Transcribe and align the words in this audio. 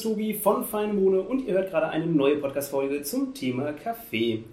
ist 0.00 0.04
Tobi 0.04 0.32
von 0.32 0.64
Feine 0.64 0.94
Bohne 0.94 1.20
und 1.20 1.46
ihr 1.46 1.52
hört 1.52 1.68
gerade 1.68 1.90
eine 1.90 2.06
neue 2.06 2.36
Podcast-Folge 2.36 3.02
zum 3.02 3.34
Thema 3.34 3.74
Kaffee. 3.74 4.44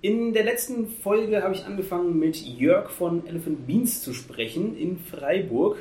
In 0.00 0.32
der 0.32 0.42
letzten 0.42 0.88
Folge 0.88 1.40
habe 1.40 1.54
ich 1.54 1.64
angefangen 1.64 2.18
mit 2.18 2.44
Jörg 2.44 2.90
von 2.90 3.24
Elephant 3.24 3.64
Beans 3.64 4.02
zu 4.02 4.12
sprechen 4.12 4.76
in 4.76 4.98
Freiburg. 4.98 5.76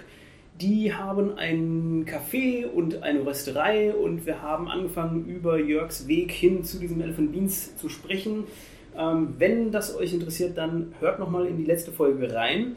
Die 0.62 0.94
haben 0.94 1.36
einen 1.36 2.06
Café 2.06 2.68
und 2.68 3.02
eine 3.02 3.26
Rösterei 3.26 3.92
und 3.92 4.28
wir 4.28 4.44
haben 4.44 4.68
angefangen 4.68 5.26
über 5.26 5.58
Jörgs 5.58 6.08
Weg 6.08 6.32
hin 6.32 6.64
zu 6.64 6.78
diesem 6.78 7.02
Elephant 7.02 7.32
Beans 7.32 7.76
zu 7.76 7.90
sprechen. 7.90 8.44
Ähm, 8.96 9.34
wenn 9.40 9.72
das 9.72 9.96
euch 9.96 10.14
interessiert, 10.14 10.60
dann 10.60 10.94
hört 11.00 11.18
nochmal 11.18 11.48
in 11.48 11.58
die 11.58 11.66
letzte 11.66 11.92
Folge 11.92 12.36
rein. 12.36 12.76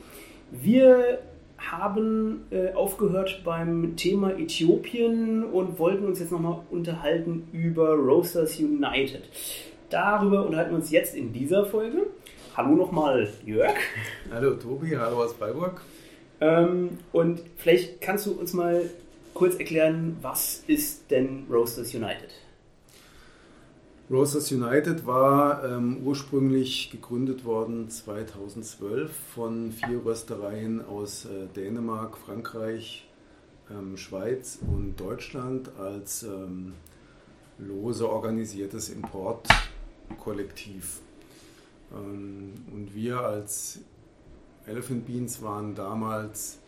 Wir 0.50 1.18
haben 1.60 2.46
äh, 2.50 2.72
aufgehört 2.72 3.42
beim 3.44 3.96
Thema 3.96 4.38
Äthiopien 4.38 5.44
und 5.44 5.78
wollten 5.78 6.06
uns 6.06 6.18
jetzt 6.18 6.32
nochmal 6.32 6.60
unterhalten 6.70 7.48
über 7.52 7.94
Roasters 7.94 8.58
United. 8.58 9.22
Darüber 9.90 10.46
unterhalten 10.46 10.70
wir 10.70 10.76
uns 10.78 10.90
jetzt 10.90 11.14
in 11.14 11.32
dieser 11.32 11.66
Folge. 11.66 12.06
Hallo 12.56 12.74
nochmal, 12.74 13.28
Jörg. 13.44 13.74
Hallo 14.32 14.54
Tobi, 14.54 14.96
hallo 14.96 15.22
aus 15.22 15.34
Freiburg. 15.34 15.82
Ähm, 16.40 16.98
und 17.12 17.42
vielleicht 17.56 18.00
kannst 18.00 18.26
du 18.26 18.32
uns 18.32 18.52
mal 18.54 18.88
kurz 19.34 19.56
erklären, 19.56 20.16
was 20.22 20.64
ist 20.66 21.10
denn 21.10 21.46
Roasters 21.50 21.94
United? 21.94 22.30
Roasters 24.10 24.50
United 24.50 25.06
war 25.06 25.64
ähm, 25.64 25.98
ursprünglich 26.04 26.90
gegründet 26.90 27.44
worden 27.44 27.88
2012 27.88 29.12
von 29.32 29.70
vier 29.70 30.04
Röstereien 30.04 30.84
aus 30.84 31.26
äh, 31.26 31.46
Dänemark, 31.54 32.18
Frankreich, 32.18 33.08
ähm, 33.70 33.96
Schweiz 33.96 34.58
und 34.62 34.98
Deutschland 34.98 35.70
als 35.78 36.24
ähm, 36.24 36.72
lose 37.58 38.10
organisiertes 38.10 38.88
Importkollektiv. 38.88 40.98
Ähm, 41.92 42.54
und 42.72 42.92
wir 42.92 43.20
als 43.20 43.78
Elephant 44.66 45.06
Beans 45.06 45.40
waren 45.40 45.76
damals 45.76 46.58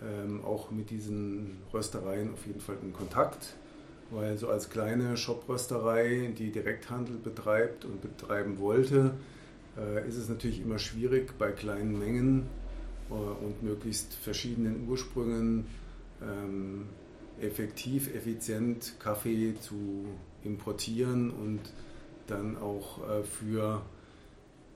ähm, 0.00 0.44
auch 0.44 0.70
mit 0.70 0.90
diesen 0.90 1.56
Röstereien 1.72 2.32
auf 2.32 2.46
jeden 2.46 2.60
Fall 2.60 2.76
in 2.82 2.92
Kontakt 2.92 3.56
weil 4.10 4.36
so 4.38 4.48
als 4.48 4.70
kleine 4.70 5.16
Shoprösterei, 5.16 6.32
die 6.38 6.50
Direkthandel 6.50 7.16
betreibt 7.16 7.84
und 7.84 8.00
betreiben 8.00 8.58
wollte, 8.58 9.14
äh, 9.76 10.06
ist 10.08 10.16
es 10.16 10.28
natürlich 10.28 10.60
immer 10.60 10.78
schwierig 10.78 11.36
bei 11.38 11.50
kleinen 11.50 11.98
Mengen 11.98 12.46
äh, 13.10 13.14
und 13.14 13.62
möglichst 13.62 14.14
verschiedenen 14.14 14.88
Ursprüngen 14.88 15.66
ähm, 16.22 16.86
effektiv, 17.40 18.14
effizient 18.14 18.94
Kaffee 19.00 19.54
zu 19.60 20.04
importieren 20.44 21.30
und 21.30 21.60
dann 22.26 22.56
auch 22.56 23.08
äh, 23.08 23.22
für 23.24 23.82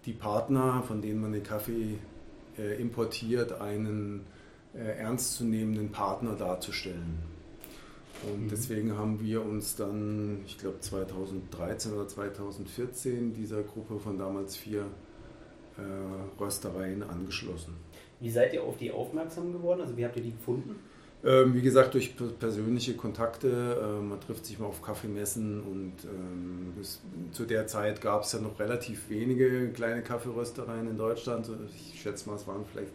die 0.04 0.12
Partner, 0.12 0.82
von 0.86 1.00
denen 1.00 1.20
man 1.20 1.32
den 1.32 1.42
Kaffee 1.42 1.98
importiert, 2.78 3.60
einen 3.60 4.24
ernstzunehmenden 4.72 5.92
Partner 5.92 6.34
darzustellen. 6.34 7.18
Und 8.24 8.44
mhm. 8.44 8.48
deswegen 8.48 8.96
haben 8.96 9.20
wir 9.20 9.44
uns 9.44 9.76
dann, 9.76 10.40
ich 10.46 10.58
glaube 10.58 10.80
2013 10.80 11.92
oder 11.92 12.08
2014, 12.08 13.32
dieser 13.32 13.62
Gruppe 13.62 13.98
von 13.98 14.18
damals 14.18 14.56
vier 14.56 14.86
äh, 15.76 16.40
Röstereien 16.40 17.02
angeschlossen. 17.02 17.76
Wie 18.20 18.30
seid 18.30 18.52
ihr 18.52 18.62
auf 18.64 18.76
die 18.76 18.90
aufmerksam 18.90 19.52
geworden? 19.52 19.80
Also 19.80 19.96
wie 19.96 20.04
habt 20.04 20.16
ihr 20.16 20.22
die 20.22 20.32
gefunden? 20.32 20.76
Ähm, 21.24 21.54
wie 21.54 21.62
gesagt, 21.62 21.94
durch 21.94 22.14
persönliche 22.38 22.94
Kontakte. 22.94 23.48
Äh, 23.48 24.02
man 24.02 24.20
trifft 24.20 24.46
sich 24.46 24.58
mal 24.58 24.66
auf 24.66 24.82
Kaffeemessen 24.82 25.60
und 25.62 25.94
ähm, 26.04 26.72
bis, 26.76 27.00
zu 27.32 27.44
der 27.44 27.66
Zeit 27.66 28.00
gab 28.00 28.22
es 28.22 28.32
ja 28.32 28.40
noch 28.40 28.58
relativ 28.60 29.08
wenige 29.10 29.70
kleine 29.70 30.02
Kaffeeröstereien 30.02 30.88
in 30.88 30.96
Deutschland. 30.96 31.48
Ich 31.74 32.00
schätze 32.00 32.28
mal, 32.28 32.36
es 32.36 32.46
waren 32.46 32.64
vielleicht 32.64 32.92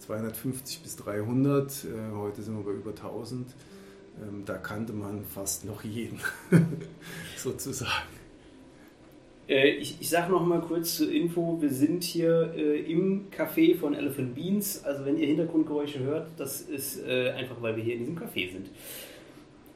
250 0.00 0.82
bis 0.82 0.96
300. 0.96 1.84
Äh, 1.84 1.86
heute 2.16 2.42
sind 2.42 2.56
wir 2.56 2.64
bei 2.64 2.72
über 2.72 2.90
1000. 2.90 3.46
Ähm, 4.22 4.44
da 4.44 4.54
kannte 4.54 4.92
man 4.92 5.24
fast 5.24 5.64
noch 5.64 5.82
jeden, 5.82 6.20
sozusagen. 7.36 8.14
Äh, 9.48 9.70
ich, 9.72 10.00
ich 10.00 10.08
sage 10.08 10.32
noch 10.32 10.44
mal 10.44 10.60
kurz 10.60 10.96
zur 10.96 11.10
Info, 11.10 11.58
wir 11.60 11.70
sind 11.70 12.02
hier 12.04 12.52
äh, 12.56 12.80
im 12.80 13.26
Café 13.30 13.76
von 13.76 13.94
Elephant 13.94 14.34
Beans. 14.34 14.84
Also 14.84 15.04
wenn 15.04 15.18
ihr 15.18 15.26
Hintergrundgeräusche 15.26 16.00
hört, 16.00 16.28
das 16.36 16.62
ist 16.62 17.04
äh, 17.06 17.30
einfach, 17.30 17.56
weil 17.60 17.76
wir 17.76 17.82
hier 17.82 17.94
in 17.94 18.00
diesem 18.00 18.18
Café 18.18 18.52
sind. 18.52 18.70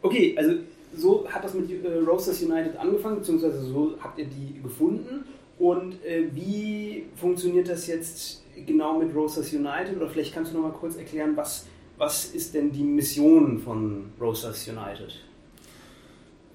Okay, 0.01 0.35
also 0.39 0.55
so 0.97 1.29
hat 1.29 1.45
das 1.45 1.55
mit 1.55 1.71
äh, 1.71 1.99
Roasters 1.99 2.43
United 2.43 2.77
angefangen, 2.77 3.17
beziehungsweise 3.17 3.61
so 3.61 3.95
habt 4.01 4.19
ihr 4.19 4.27
die 4.27 4.63
gefunden. 4.63 5.25
Und 5.59 6.03
äh, 6.05 6.29
wie 6.33 7.07
funktioniert 7.17 7.69
das 7.69 7.89
jetzt 7.89 8.45
genau 8.65 8.99
mit 8.99 9.15
Roasters 9.15 9.53
United? 9.53 9.97
Oder 9.97 10.09
vielleicht 10.09 10.33
kannst 10.33 10.53
du 10.53 10.57
noch 10.57 10.65
mal 10.65 10.73
kurz 10.73 10.97
erklären, 10.97 11.37
was 11.37 11.67
was 11.99 12.27
ist 12.27 12.55
denn 12.55 12.73
die 12.73 12.85
Mission 12.85 13.59
von 13.59 14.13
Roasters 14.21 14.69
United? 14.69 15.13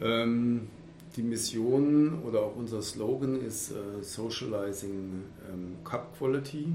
Ähm, 0.02 0.70
die 1.16 1.22
Mission 1.22 2.24
oder 2.24 2.42
auch 2.42 2.56
unser 2.56 2.82
Slogan 2.82 3.40
ist 3.42 3.72
äh, 3.72 4.02
Socializing 4.02 5.26
ähm, 5.52 5.76
Cup 5.84 6.18
Quality. 6.18 6.70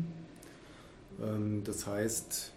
Ähm, 1.20 1.62
das 1.64 1.84
heißt, 1.86 2.52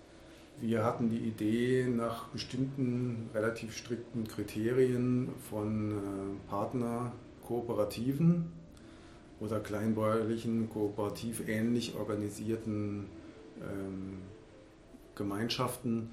wir 0.60 0.84
hatten 0.84 1.10
die 1.10 1.18
Idee, 1.18 1.88
nach 1.90 2.28
bestimmten 2.28 3.30
relativ 3.34 3.76
strikten 3.76 4.28
Kriterien 4.28 5.30
von 5.50 5.92
äh, 5.92 5.96
Partnerkooperativen 6.50 8.52
oder 9.40 9.60
kleinbäuerlichen, 9.60 10.70
kooperativ 10.70 11.48
ähnlich 11.48 11.96
organisierten 11.96 13.08
ähm, 13.60 14.20
Gemeinschaften 15.16 16.10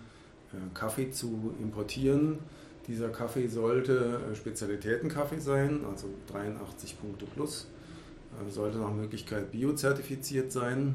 äh, 0.53 0.56
Kaffee 0.75 1.10
zu 1.10 1.54
importieren. 1.60 2.38
Dieser 2.86 3.10
Kaffee 3.10 3.48
sollte 3.48 4.20
äh, 4.31 4.34
Spezialitätenkaffee 4.34 5.41
sein, 5.41 5.84
also 5.91 6.09
83 6.32 6.98
Punkte 6.98 7.26
plus, 7.26 7.69
äh, 8.47 8.50
sollte 8.50 8.78
nach 8.78 8.92
Möglichkeit 8.92 9.53
biozertifiziert 9.53 10.53
sein. 10.53 10.94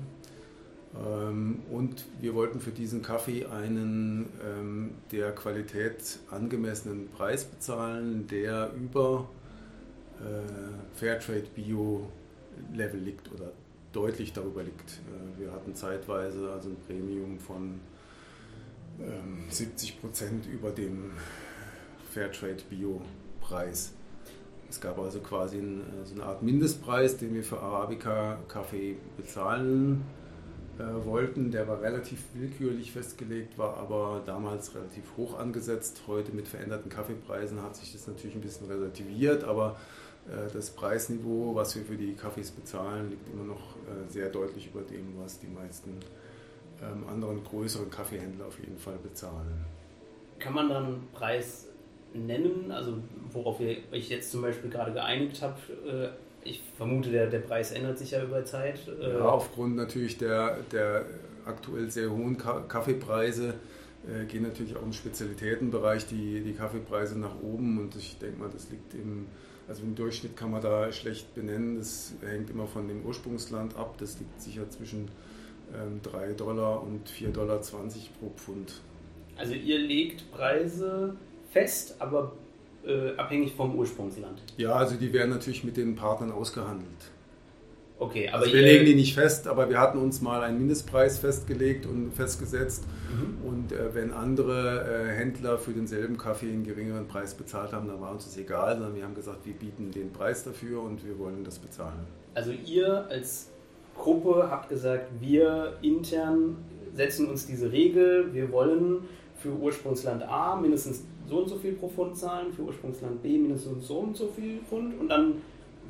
Ähm, 0.95 1.59
und 1.71 2.05
wir 2.19 2.33
wollten 2.33 2.59
für 2.59 2.71
diesen 2.71 3.03
Kaffee 3.03 3.45
einen 3.45 4.29
ähm, 4.43 4.91
der 5.11 5.33
Qualität 5.33 6.19
angemessenen 6.31 7.09
Preis 7.09 7.45
bezahlen, 7.45 8.27
der 8.27 8.71
über 8.73 9.29
Fairtrade 10.93 11.47
Bio 11.53 12.07
Level 12.73 12.99
liegt 12.99 13.29
oder 13.33 13.51
deutlich 13.91 14.31
darüber 14.31 14.63
liegt. 14.63 15.01
Wir 15.37 15.51
hatten 15.51 15.75
zeitweise 15.75 16.49
also 16.49 16.69
ein 16.69 16.77
Premium 16.87 17.39
von 17.39 17.81
70 19.49 19.91
ähm, 19.91 19.99
Prozent 20.01 20.45
über 20.45 20.71
dem 20.71 21.11
Fairtrade 22.11 22.63
Bio-Preis. 22.69 23.93
Es 24.69 24.81
gab 24.81 24.97
also 24.99 25.19
quasi 25.19 25.57
äh, 25.57 25.81
so 26.03 26.15
eine 26.15 26.23
Art 26.23 26.41
Mindestpreis, 26.41 27.17
den 27.17 27.33
wir 27.33 27.43
für 27.43 27.59
Arabica-Kaffee 27.59 28.97
bezahlen 29.17 30.03
äh, 30.79 31.05
wollten. 31.05 31.51
Der 31.51 31.67
war 31.67 31.81
relativ 31.81 32.23
willkürlich 32.33 32.91
festgelegt, 32.91 33.57
war 33.57 33.77
aber 33.77 34.23
damals 34.25 34.73
relativ 34.73 35.03
hoch 35.17 35.37
angesetzt. 35.37 36.01
Heute 36.07 36.31
mit 36.31 36.47
veränderten 36.47 36.89
Kaffeepreisen 36.89 37.61
hat 37.61 37.75
sich 37.75 37.93
das 37.93 38.07
natürlich 38.07 38.35
ein 38.35 38.41
bisschen 38.41 38.67
relativiert, 38.67 39.43
aber 39.43 39.77
äh, 40.27 40.51
das 40.51 40.71
Preisniveau, 40.71 41.53
was 41.53 41.75
wir 41.75 41.83
für 41.83 41.97
die 41.97 42.13
Kaffees 42.13 42.49
bezahlen, 42.49 43.11
liegt 43.11 43.27
immer 43.31 43.43
noch 43.43 43.75
sehr 44.09 44.29
deutlich 44.29 44.67
über 44.67 44.81
dem, 44.81 45.19
was 45.19 45.39
die 45.39 45.47
meisten 45.47 45.99
ähm, 46.83 47.07
anderen 47.07 47.43
größeren 47.43 47.89
Kaffeehändler 47.89 48.47
auf 48.47 48.59
jeden 48.59 48.77
Fall 48.77 48.97
bezahlen. 49.01 49.65
Kann 50.39 50.53
man 50.53 50.69
dann 50.69 51.07
Preis 51.13 51.69
nennen, 52.13 52.71
also 52.71 52.97
worauf 53.31 53.59
ihr 53.59 53.77
euch 53.91 54.09
jetzt 54.09 54.31
zum 54.31 54.41
Beispiel 54.41 54.69
gerade 54.69 54.91
geeinigt 54.91 55.41
habt? 55.41 55.69
Äh, 55.69 56.09
ich 56.43 56.61
vermute, 56.77 57.09
der, 57.09 57.27
der 57.27 57.39
Preis 57.39 57.71
ändert 57.71 57.97
sich 57.97 58.11
ja 58.11 58.23
über 58.23 58.43
Zeit. 58.45 58.79
Äh, 58.87 59.13
ja, 59.13 59.25
aufgrund 59.25 59.75
natürlich 59.75 60.17
der, 60.17 60.57
der 60.71 61.05
aktuell 61.45 61.89
sehr 61.89 62.11
hohen 62.11 62.37
Kaffeepreise 62.37 63.53
äh, 64.07 64.25
gehen 64.25 64.43
natürlich 64.43 64.75
auch 64.75 64.83
im 64.83 64.93
Spezialitätenbereich 64.93 66.05
die, 66.07 66.41
die 66.41 66.53
Kaffeepreise 66.53 67.17
nach 67.17 67.35
oben 67.41 67.79
und 67.79 67.95
ich 67.95 68.17
denke 68.19 68.39
mal, 68.39 68.49
das 68.51 68.69
liegt 68.69 68.93
im, 68.93 69.27
also 69.67 69.83
im 69.83 69.95
Durchschnitt 69.95 70.35
kann 70.35 70.51
man 70.51 70.61
da 70.61 70.91
schlecht 70.91 71.33
benennen, 71.35 71.77
das 71.77 72.13
hängt 72.21 72.49
immer 72.49 72.67
von 72.67 72.87
dem 72.87 73.05
Ursprungsland 73.05 73.77
ab, 73.77 73.95
das 73.97 74.19
liegt 74.19 74.41
sicher 74.41 74.69
zwischen 74.69 75.07
3 76.03 76.27
ähm, 76.27 76.37
Dollar 76.37 76.83
und 76.83 77.09
4,20 77.09 77.31
Dollar 77.33 77.57
pro 77.57 78.29
Pfund. 78.35 78.81
Also 79.37 79.53
ihr 79.53 79.79
legt 79.79 80.31
Preise 80.31 81.15
fest, 81.51 81.95
aber 81.99 82.33
äh, 82.85 83.15
abhängig 83.15 83.53
vom 83.53 83.75
Ursprungsland? 83.75 84.41
Ja, 84.57 84.73
also 84.73 84.95
die 84.95 85.13
werden 85.13 85.31
natürlich 85.31 85.63
mit 85.63 85.77
den 85.77 85.95
Partnern 85.95 86.31
ausgehandelt. 86.31 86.89
Okay, 87.99 88.27
aber 88.27 88.43
also 88.43 88.53
wir 88.53 88.61
legen 88.61 88.85
die 88.85 88.95
nicht 88.95 89.13
fest, 89.13 89.47
aber 89.47 89.69
wir 89.69 89.79
hatten 89.79 89.97
uns 89.97 90.21
mal 90.21 90.43
einen 90.43 90.57
Mindestpreis 90.57 91.19
festgelegt 91.19 91.85
und 91.85 92.11
festgesetzt. 92.11 92.83
Mhm. 93.09 93.47
Und 93.47 93.71
äh, 93.71 93.95
wenn 93.95 94.11
andere 94.11 95.07
äh, 95.07 95.15
Händler 95.15 95.57
für 95.57 95.71
denselben 95.71 96.17
Kaffee 96.17 96.47
einen 96.47 96.65
geringeren 96.65 97.07
Preis 97.07 97.33
bezahlt 97.35 97.71
haben, 97.71 97.87
dann 97.87 98.01
war 98.01 98.11
uns 98.11 98.25
das 98.25 98.37
egal, 98.37 98.73
sondern 98.73 98.95
wir 98.95 99.03
haben 99.03 99.15
gesagt, 99.15 99.45
wir 99.45 99.53
bieten 99.53 99.91
den 99.91 100.11
Preis 100.11 100.43
dafür 100.43 100.81
und 100.81 101.05
wir 101.05 101.17
wollen 101.17 101.43
das 101.45 101.59
bezahlen. 101.59 102.05
Also 102.33 102.51
ihr 102.51 103.05
als 103.09 103.52
Gruppe 103.97 104.47
habt 104.49 104.69
gesagt, 104.69 105.09
wir 105.19 105.77
intern 105.81 106.57
setzen 106.93 107.29
uns 107.29 107.45
diese 107.45 107.71
Regel, 107.71 108.33
wir 108.33 108.51
wollen 108.51 109.07
für 109.37 109.49
Ursprungsland 109.49 110.23
A 110.23 110.55
mindestens 110.55 111.03
so 111.27 111.39
und 111.39 111.49
so 111.49 111.57
viel 111.57 111.73
pro 111.73 111.87
Pfund 111.89 112.17
zahlen, 112.17 112.53
für 112.53 112.63
Ursprungsland 112.63 113.21
B 113.23 113.37
mindestens 113.37 113.87
so 113.87 113.99
und 113.99 114.15
so 114.15 114.27
viel 114.27 114.59
Pfund 114.69 114.99
und 114.99 115.09
dann 115.09 115.35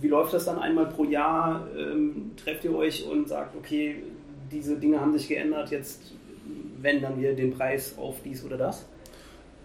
wie 0.02 0.08
läuft 0.08 0.34
das 0.34 0.46
dann 0.46 0.60
einmal 0.60 0.88
pro 0.88 1.06
Jahr? 1.06 1.68
Ähm, 1.78 2.32
trefft 2.36 2.66
ihr 2.66 2.76
euch 2.76 3.08
und 3.08 3.30
sagt, 3.30 3.56
okay, 3.56 4.04
diese 4.52 4.78
Dinge 4.78 5.00
haben 5.00 5.14
sich 5.14 5.28
geändert, 5.28 5.72
jetzt 5.72 6.14
wenden 6.82 7.22
wir 7.22 7.36
den 7.36 7.54
Preis 7.54 7.96
auf 7.98 8.18
dies 8.24 8.44
oder 8.44 8.58
das? 8.58 8.86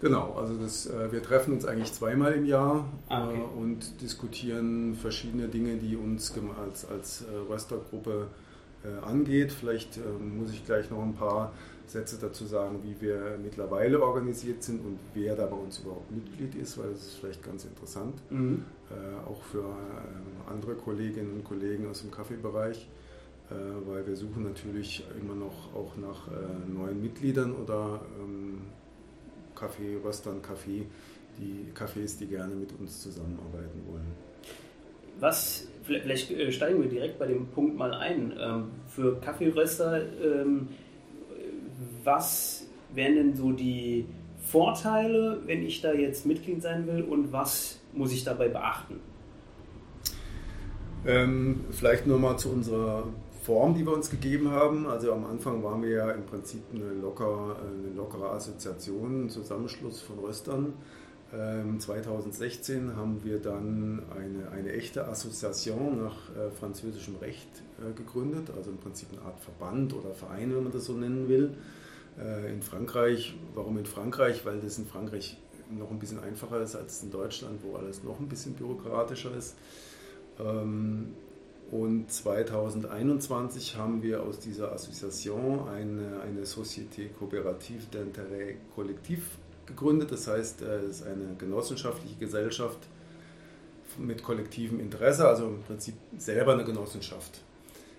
Genau, 0.01 0.33
also 0.33 0.55
das, 0.55 0.85
äh, 0.87 1.11
wir 1.11 1.21
treffen 1.21 1.53
uns 1.53 1.65
eigentlich 1.65 1.91
zweimal 1.91 2.33
im 2.33 2.45
Jahr 2.45 2.85
ah, 3.09 3.27
okay. 3.27 3.37
äh, 3.37 3.59
und 3.59 4.01
diskutieren 4.01 4.95
verschiedene 4.95 5.47
Dinge, 5.47 5.75
die 5.75 5.97
uns 5.97 6.33
als, 6.63 6.89
als 6.89 7.23
äh, 7.23 7.51
Röstergruppe 7.51 8.27
äh, 8.83 9.05
angeht. 9.05 9.51
Vielleicht 9.51 9.97
ähm, 9.97 10.39
muss 10.39 10.51
ich 10.51 10.65
gleich 10.65 10.89
noch 10.89 11.03
ein 11.03 11.15
paar 11.15 11.51
Sätze 11.85 12.17
dazu 12.21 12.45
sagen, 12.45 12.79
wie 12.83 13.01
wir 13.01 13.37
mittlerweile 13.43 14.01
organisiert 14.01 14.63
sind 14.63 14.85
und 14.85 14.99
wer 15.13 15.35
da 15.35 15.47
bei 15.47 15.55
uns 15.55 15.79
überhaupt 15.79 16.11
Mitglied 16.11 16.55
ist, 16.55 16.77
weil 16.77 16.91
das 16.91 17.01
ist 17.01 17.15
vielleicht 17.15 17.43
ganz 17.43 17.65
interessant, 17.65 18.13
mhm. 18.29 18.63
auch 19.25 19.41
für 19.41 19.63
äh, 19.63 20.51
andere 20.51 20.75
Kolleginnen 20.75 21.33
und 21.33 21.43
Kollegen 21.43 21.89
aus 21.89 22.01
dem 22.01 22.11
Kaffeebereich, 22.11 22.87
weil 23.87 24.05
wir 24.05 24.15
suchen 24.15 24.43
natürlich 24.43 25.03
immer 25.19 25.33
noch 25.33 25.73
auch 25.73 25.97
nach 25.97 26.27
neuen 26.71 27.01
Mitgliedern 27.01 27.55
oder 27.55 28.01
ähm, 28.19 28.61
Kaffee, 29.59 29.97
Röstern, 30.03 30.41
Kaffee, 30.41 30.85
die 31.37 31.65
Cafés, 31.73 32.17
die 32.17 32.27
gerne 32.27 32.55
mit 32.55 32.71
uns 32.79 33.01
zusammenarbeiten 33.01 33.81
wollen. 33.87 34.07
Was, 35.19 35.67
vielleicht 35.83 36.31
äh, 36.31 36.51
steigen 36.51 36.81
wir 36.81 36.89
direkt 36.89 37.19
bei 37.19 37.27
dem 37.27 37.47
Punkt 37.47 37.77
mal 37.77 37.93
ein. 37.93 38.33
Ähm, 38.39 38.67
für 38.87 39.19
Kaffeeröster, 39.19 40.01
ähm, 40.23 40.69
was 42.03 42.67
wären 42.93 43.15
denn 43.15 43.35
so 43.35 43.51
die 43.51 44.05
Vorteile, 44.37 45.41
wenn 45.45 45.63
ich 45.63 45.81
da 45.81 45.93
jetzt 45.93 46.25
Mitglied 46.25 46.61
sein 46.61 46.87
will 46.87 47.03
und 47.03 47.31
was 47.31 47.79
muss 47.93 48.13
ich 48.13 48.23
dabei 48.23 48.47
beachten? 48.47 48.99
Ähm, 51.05 51.65
vielleicht 51.71 52.07
nur 52.07 52.19
mal 52.19 52.37
zu 52.37 52.49
unserer 52.49 53.07
Form, 53.49 53.73
die 53.73 53.83
wir 53.83 53.93
uns 53.93 54.11
gegeben 54.11 54.51
haben. 54.51 54.85
Also 54.85 55.11
am 55.11 55.25
Anfang 55.25 55.63
waren 55.63 55.81
wir 55.81 55.89
ja 55.89 56.11
im 56.11 56.23
Prinzip 56.23 56.61
eine, 56.71 56.93
locker, 56.93 57.55
eine 57.59 57.95
lockere 57.95 58.29
Assoziation, 58.29 59.25
ein 59.25 59.29
Zusammenschluss 59.31 60.01
von 60.01 60.19
Röstern. 60.19 60.73
Ähm, 61.33 61.79
2016 61.79 62.95
haben 62.95 63.23
wir 63.23 63.39
dann 63.39 64.03
eine, 64.15 64.51
eine 64.51 64.73
echte 64.73 65.07
Assoziation 65.07 66.03
nach 66.03 66.29
äh, 66.35 66.51
französischem 66.51 67.15
Recht 67.15 67.49
äh, 67.79 67.91
gegründet, 67.93 68.51
also 68.55 68.69
im 68.69 68.77
Prinzip 68.77 69.07
eine 69.13 69.23
Art 69.23 69.39
Verband 69.39 69.95
oder 69.95 70.13
Verein, 70.13 70.55
wenn 70.55 70.61
man 70.61 70.71
das 70.71 70.85
so 70.85 70.93
nennen 70.93 71.27
will. 71.27 71.55
Äh, 72.19 72.53
in 72.53 72.61
Frankreich, 72.61 73.35
warum 73.55 73.79
in 73.79 73.87
Frankreich? 73.87 74.45
Weil 74.45 74.59
das 74.59 74.77
in 74.77 74.85
Frankreich 74.85 75.37
noch 75.71 75.89
ein 75.89 75.97
bisschen 75.97 76.19
einfacher 76.19 76.61
ist 76.61 76.75
als 76.75 77.01
in 77.01 77.09
Deutschland, 77.09 77.61
wo 77.63 77.77
alles 77.77 78.03
noch 78.03 78.19
ein 78.19 78.29
bisschen 78.29 78.53
bürokratischer 78.53 79.35
ist. 79.35 79.55
Ähm, 80.39 81.15
und 81.71 82.11
2021 82.11 83.77
haben 83.77 84.01
wir 84.01 84.23
aus 84.23 84.39
dieser 84.39 84.71
Association 84.71 85.67
eine, 85.69 86.21
eine 86.21 86.41
Société 86.45 87.09
Coopérative 87.19 87.83
d'Intérêt 87.93 88.55
Collectif 88.73 89.37
gegründet. 89.67 90.11
Das 90.11 90.27
heißt, 90.27 90.63
äh, 90.63 90.79
es 90.79 91.01
ist 91.01 91.07
eine 91.07 91.35
genossenschaftliche 91.37 92.15
Gesellschaft 92.15 92.79
mit 93.97 94.23
kollektivem 94.23 94.79
Interesse, 94.79 95.27
also 95.27 95.47
im 95.47 95.61
Prinzip 95.61 95.95
selber 96.17 96.53
eine 96.53 96.63
Genossenschaft. 96.63 97.41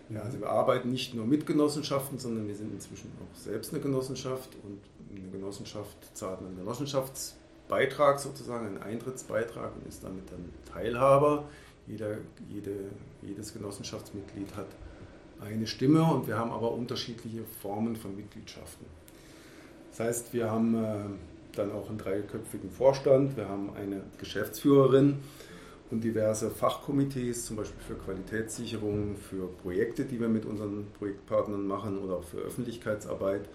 Ja, 0.08 0.22
also 0.22 0.40
wir 0.40 0.48
arbeiten 0.48 0.90
nicht 0.90 1.14
nur 1.14 1.24
mit 1.24 1.46
Genossenschaften, 1.46 2.18
sondern 2.18 2.48
wir 2.48 2.56
sind 2.56 2.72
inzwischen 2.72 3.12
auch 3.20 3.38
selbst 3.38 3.72
eine 3.72 3.80
Genossenschaft 3.80 4.50
und 4.64 4.80
eine 5.16 5.30
Genossenschaft 5.30 5.96
zahlt 6.14 6.40
einen 6.40 6.56
Genossenschaftsbeitrag 6.56 8.18
sozusagen, 8.18 8.66
einen 8.66 8.82
Eintrittsbeitrag 8.82 9.72
und 9.76 9.86
ist 9.86 10.02
damit 10.02 10.30
dann 10.32 10.52
Teilhaber. 10.72 11.44
Jeder, 11.86 12.18
jede, 12.48 12.72
jedes 13.22 13.52
Genossenschaftsmitglied 13.52 14.54
hat 14.56 14.68
eine 15.40 15.66
Stimme 15.66 16.04
und 16.04 16.26
wir 16.26 16.38
haben 16.38 16.50
aber 16.50 16.72
unterschiedliche 16.72 17.42
Formen 17.62 17.96
von 17.96 18.14
Mitgliedschaften. 18.14 18.86
Das 19.90 20.00
heißt, 20.00 20.32
wir 20.34 20.50
haben 20.50 20.74
äh, 20.74 21.56
dann 21.56 21.72
auch 21.72 21.88
einen 21.88 21.98
dreiköpfigen 21.98 22.70
Vorstand, 22.70 23.36
wir 23.36 23.48
haben 23.48 23.70
eine 23.74 24.02
Geschäftsführerin, 24.18 25.18
und 25.90 26.04
diverse 26.04 26.50
Fachkomitees, 26.50 27.46
zum 27.46 27.56
Beispiel 27.56 27.82
für 27.82 27.94
Qualitätssicherung, 27.94 29.16
für 29.16 29.48
Projekte, 29.48 30.04
die 30.04 30.20
wir 30.20 30.28
mit 30.28 30.44
unseren 30.44 30.86
Projektpartnern 30.98 31.66
machen 31.66 31.98
oder 31.98 32.16
auch 32.16 32.24
für 32.24 32.38
Öffentlichkeitsarbeit. 32.38 33.48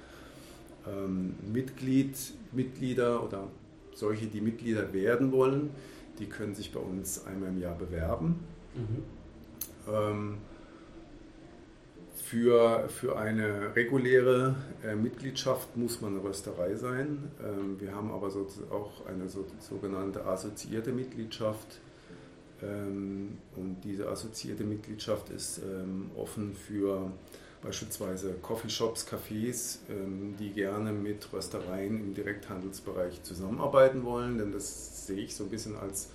Ähm, 0.88 1.36
Mitglied, 1.52 2.18
Mitglieder 2.52 3.24
oder 3.24 3.48
solche, 3.94 4.28
die 4.28 4.42
Mitglieder 4.42 4.92
werden 4.92 5.32
wollen, 5.32 5.70
die 6.20 6.28
können 6.28 6.56
sich 6.56 6.72
bei 6.72 6.80
uns 6.80 7.26
einmal 7.26 7.50
im 7.50 7.60
Jahr 7.60 7.76
bewerben. 7.76 8.40
Mhm. 8.76 9.94
Ähm, 9.94 10.38
für, 12.16 12.90
für 12.90 13.18
eine 13.18 13.76
reguläre 13.76 14.56
äh, 14.84 14.96
Mitgliedschaft 14.96 15.78
muss 15.78 16.02
man 16.02 16.14
eine 16.14 16.24
Rösterei 16.24 16.76
sein. 16.76 17.32
Ähm, 17.44 17.80
wir 17.80 17.94
haben 17.94 18.12
aber 18.12 18.32
so, 18.32 18.48
auch 18.72 19.06
eine 19.06 19.30
so, 19.30 19.46
sogenannte 19.60 20.26
assoziierte 20.26 20.92
Mitgliedschaft 20.92 21.80
ähm, 22.64 23.38
und 23.56 23.78
diese 23.84 24.10
assoziierte 24.10 24.64
Mitgliedschaft 24.64 25.30
ist 25.30 25.60
ähm, 25.60 26.10
offen 26.16 26.56
für 26.56 27.12
beispielsweise 27.66 28.36
Coffeeshops, 28.42 29.08
Cafés, 29.08 29.80
ähm, 29.90 30.36
die 30.40 30.52
gerne 30.52 30.92
mit 30.92 31.32
Röstereien 31.34 32.00
im 32.00 32.14
Direkthandelsbereich 32.14 33.24
zusammenarbeiten 33.24 34.04
wollen, 34.04 34.38
denn 34.38 34.52
das 34.52 35.08
sehe 35.08 35.18
ich 35.18 35.36
so 35.36 35.46
ein 35.46 35.50
bisschen 35.50 35.76
als, 35.76 36.10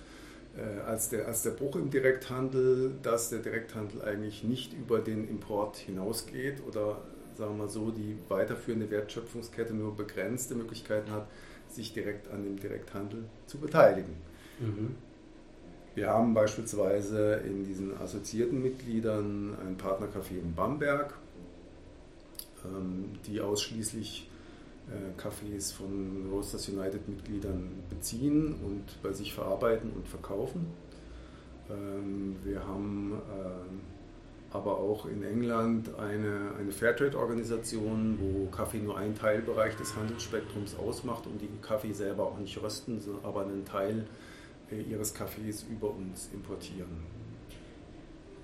äh, 0.57 0.79
als, 0.81 1.09
der, 1.09 1.27
als 1.27 1.43
der 1.43 1.51
Bruch 1.51 1.75
im 1.75 1.89
Direkthandel, 1.89 2.93
dass 3.03 3.29
der 3.29 3.39
Direkthandel 3.39 4.01
eigentlich 4.01 4.43
nicht 4.43 4.73
über 4.73 4.99
den 4.99 5.27
Import 5.27 5.77
hinausgeht 5.77 6.61
oder 6.67 7.01
sagen 7.35 7.57
wir 7.57 7.65
mal 7.65 7.69
so, 7.69 7.91
die 7.91 8.17
weiterführende 8.29 8.89
Wertschöpfungskette 8.89 9.73
nur 9.73 9.95
begrenzte 9.95 10.55
Möglichkeiten 10.55 11.11
hat, 11.11 11.27
sich 11.69 11.93
direkt 11.93 12.29
an 12.29 12.43
dem 12.43 12.59
Direkthandel 12.59 13.23
zu 13.47 13.57
beteiligen. 13.57 14.15
Mhm. 14.59 14.95
Wir 15.95 16.09
haben 16.09 16.33
beispielsweise 16.33 17.41
in 17.45 17.65
diesen 17.65 17.99
assoziierten 17.99 18.61
Mitgliedern 18.61 19.57
ein 19.59 19.77
Partnercafé 19.77 20.39
in 20.41 20.53
Bamberg, 20.55 21.13
die 23.25 23.41
ausschließlich 23.41 24.29
äh, 24.89 25.21
Cafés 25.21 25.73
von 25.73 26.27
Roasters 26.31 26.69
United 26.69 27.07
Mitgliedern 27.07 27.69
beziehen 27.89 28.55
und 28.63 29.01
bei 29.01 29.13
sich 29.13 29.33
verarbeiten 29.33 29.91
und 29.91 30.07
verkaufen. 30.07 30.67
Ähm, 31.69 32.35
wir 32.43 32.65
haben 32.65 33.13
ähm, 33.31 33.81
aber 34.51 34.77
auch 34.77 35.05
in 35.05 35.23
England 35.23 35.95
eine, 35.97 36.53
eine 36.59 36.71
Fairtrade-Organisation, 36.71 38.17
wo 38.19 38.47
Kaffee 38.47 38.79
nur 38.79 38.97
einen 38.97 39.15
Teilbereich 39.15 39.75
des 39.77 39.95
Handelsspektrums 39.95 40.75
ausmacht 40.75 41.25
und 41.25 41.41
die 41.41 41.47
Kaffee 41.61 41.93
selber 41.93 42.25
auch 42.25 42.37
nicht 42.37 42.61
rösten, 42.61 43.01
aber 43.23 43.43
einen 43.43 43.63
Teil 43.63 44.05
äh, 44.71 44.81
ihres 44.81 45.13
Kaffees 45.13 45.65
über 45.71 45.89
uns 45.91 46.29
importieren. 46.33 46.89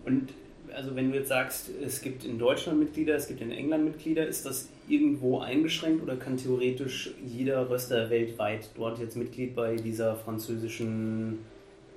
Und 0.05 0.33
also 0.75 0.95
wenn 0.95 1.11
du 1.11 1.17
jetzt 1.17 1.29
sagst, 1.29 1.69
es 1.83 2.01
gibt 2.01 2.23
in 2.23 2.37
Deutschland 2.37 2.79
Mitglieder, 2.79 3.15
es 3.15 3.27
gibt 3.27 3.41
in 3.41 3.51
England 3.51 3.85
Mitglieder, 3.85 4.25
ist 4.27 4.45
das 4.45 4.69
irgendwo 4.87 5.39
eingeschränkt 5.39 6.03
oder 6.03 6.15
kann 6.15 6.37
theoretisch 6.37 7.11
jeder 7.25 7.69
Röster 7.69 8.09
weltweit 8.09 8.69
dort 8.75 8.99
jetzt 8.99 9.15
Mitglied 9.15 9.55
bei 9.55 9.75
dieser 9.75 10.15
französischen, 10.15 11.39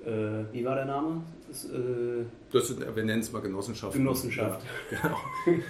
äh, 0.05 0.53
wie 0.53 0.65
war 0.65 0.75
der 0.75 0.85
Name? 0.85 1.21
Das, 1.47 1.65
äh, 1.65 2.25
das 2.51 2.67
sind, 2.67 2.79
wir 2.79 3.03
nennen 3.03 3.21
es 3.21 3.31
mal 3.31 3.41
Genossenschaft. 3.41 3.93
Genossenschaft. 3.93 4.61
Ja, 4.91 4.97
genau. 5.01 5.17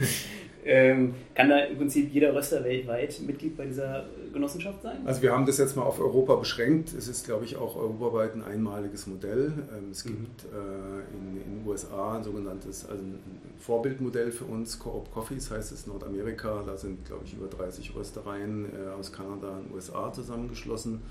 Ähm, 0.63 1.15
kann 1.33 1.49
da 1.49 1.59
im 1.59 1.77
Prinzip 1.77 2.13
jeder 2.13 2.35
Röster 2.35 2.63
weltweit 2.63 3.19
Mitglied 3.25 3.57
bei 3.57 3.65
dieser 3.65 4.05
Genossenschaft 4.31 4.81
sein? 4.83 4.97
Also 5.05 5.21
wir 5.21 5.31
haben 5.31 5.45
das 5.45 5.57
jetzt 5.57 5.75
mal 5.75 5.83
auf 5.83 5.99
Europa 5.99 6.35
beschränkt. 6.35 6.93
Es 6.93 7.07
ist, 7.07 7.25
glaube 7.25 7.45
ich, 7.45 7.55
auch 7.55 7.75
europaweit 7.75 8.35
ein 8.35 8.43
einmaliges 8.43 9.07
Modell. 9.07 9.53
Ähm, 9.75 9.89
es 9.91 10.03
gibt 10.03 10.43
mhm. 10.43 10.49
äh, 10.53 11.39
in 11.39 11.61
den 11.61 11.67
USA 11.67 12.17
ein 12.17 12.23
sogenanntes, 12.23 12.87
also 12.87 13.03
ein 13.03 13.19
Vorbildmodell 13.57 14.31
für 14.31 14.45
uns, 14.45 14.77
Coop 14.79 15.11
Coffees 15.11 15.49
heißt 15.49 15.71
es 15.71 15.87
Nordamerika. 15.87 16.63
Da 16.65 16.77
sind, 16.77 17.05
glaube 17.05 17.23
ich, 17.25 17.33
über 17.33 17.47
30 17.47 17.95
Röstereien 17.95 18.65
äh, 18.65 18.89
aus 18.99 19.11
Kanada 19.11 19.57
und 19.57 19.73
USA 19.73 20.13
zusammengeschlossen. 20.13 21.01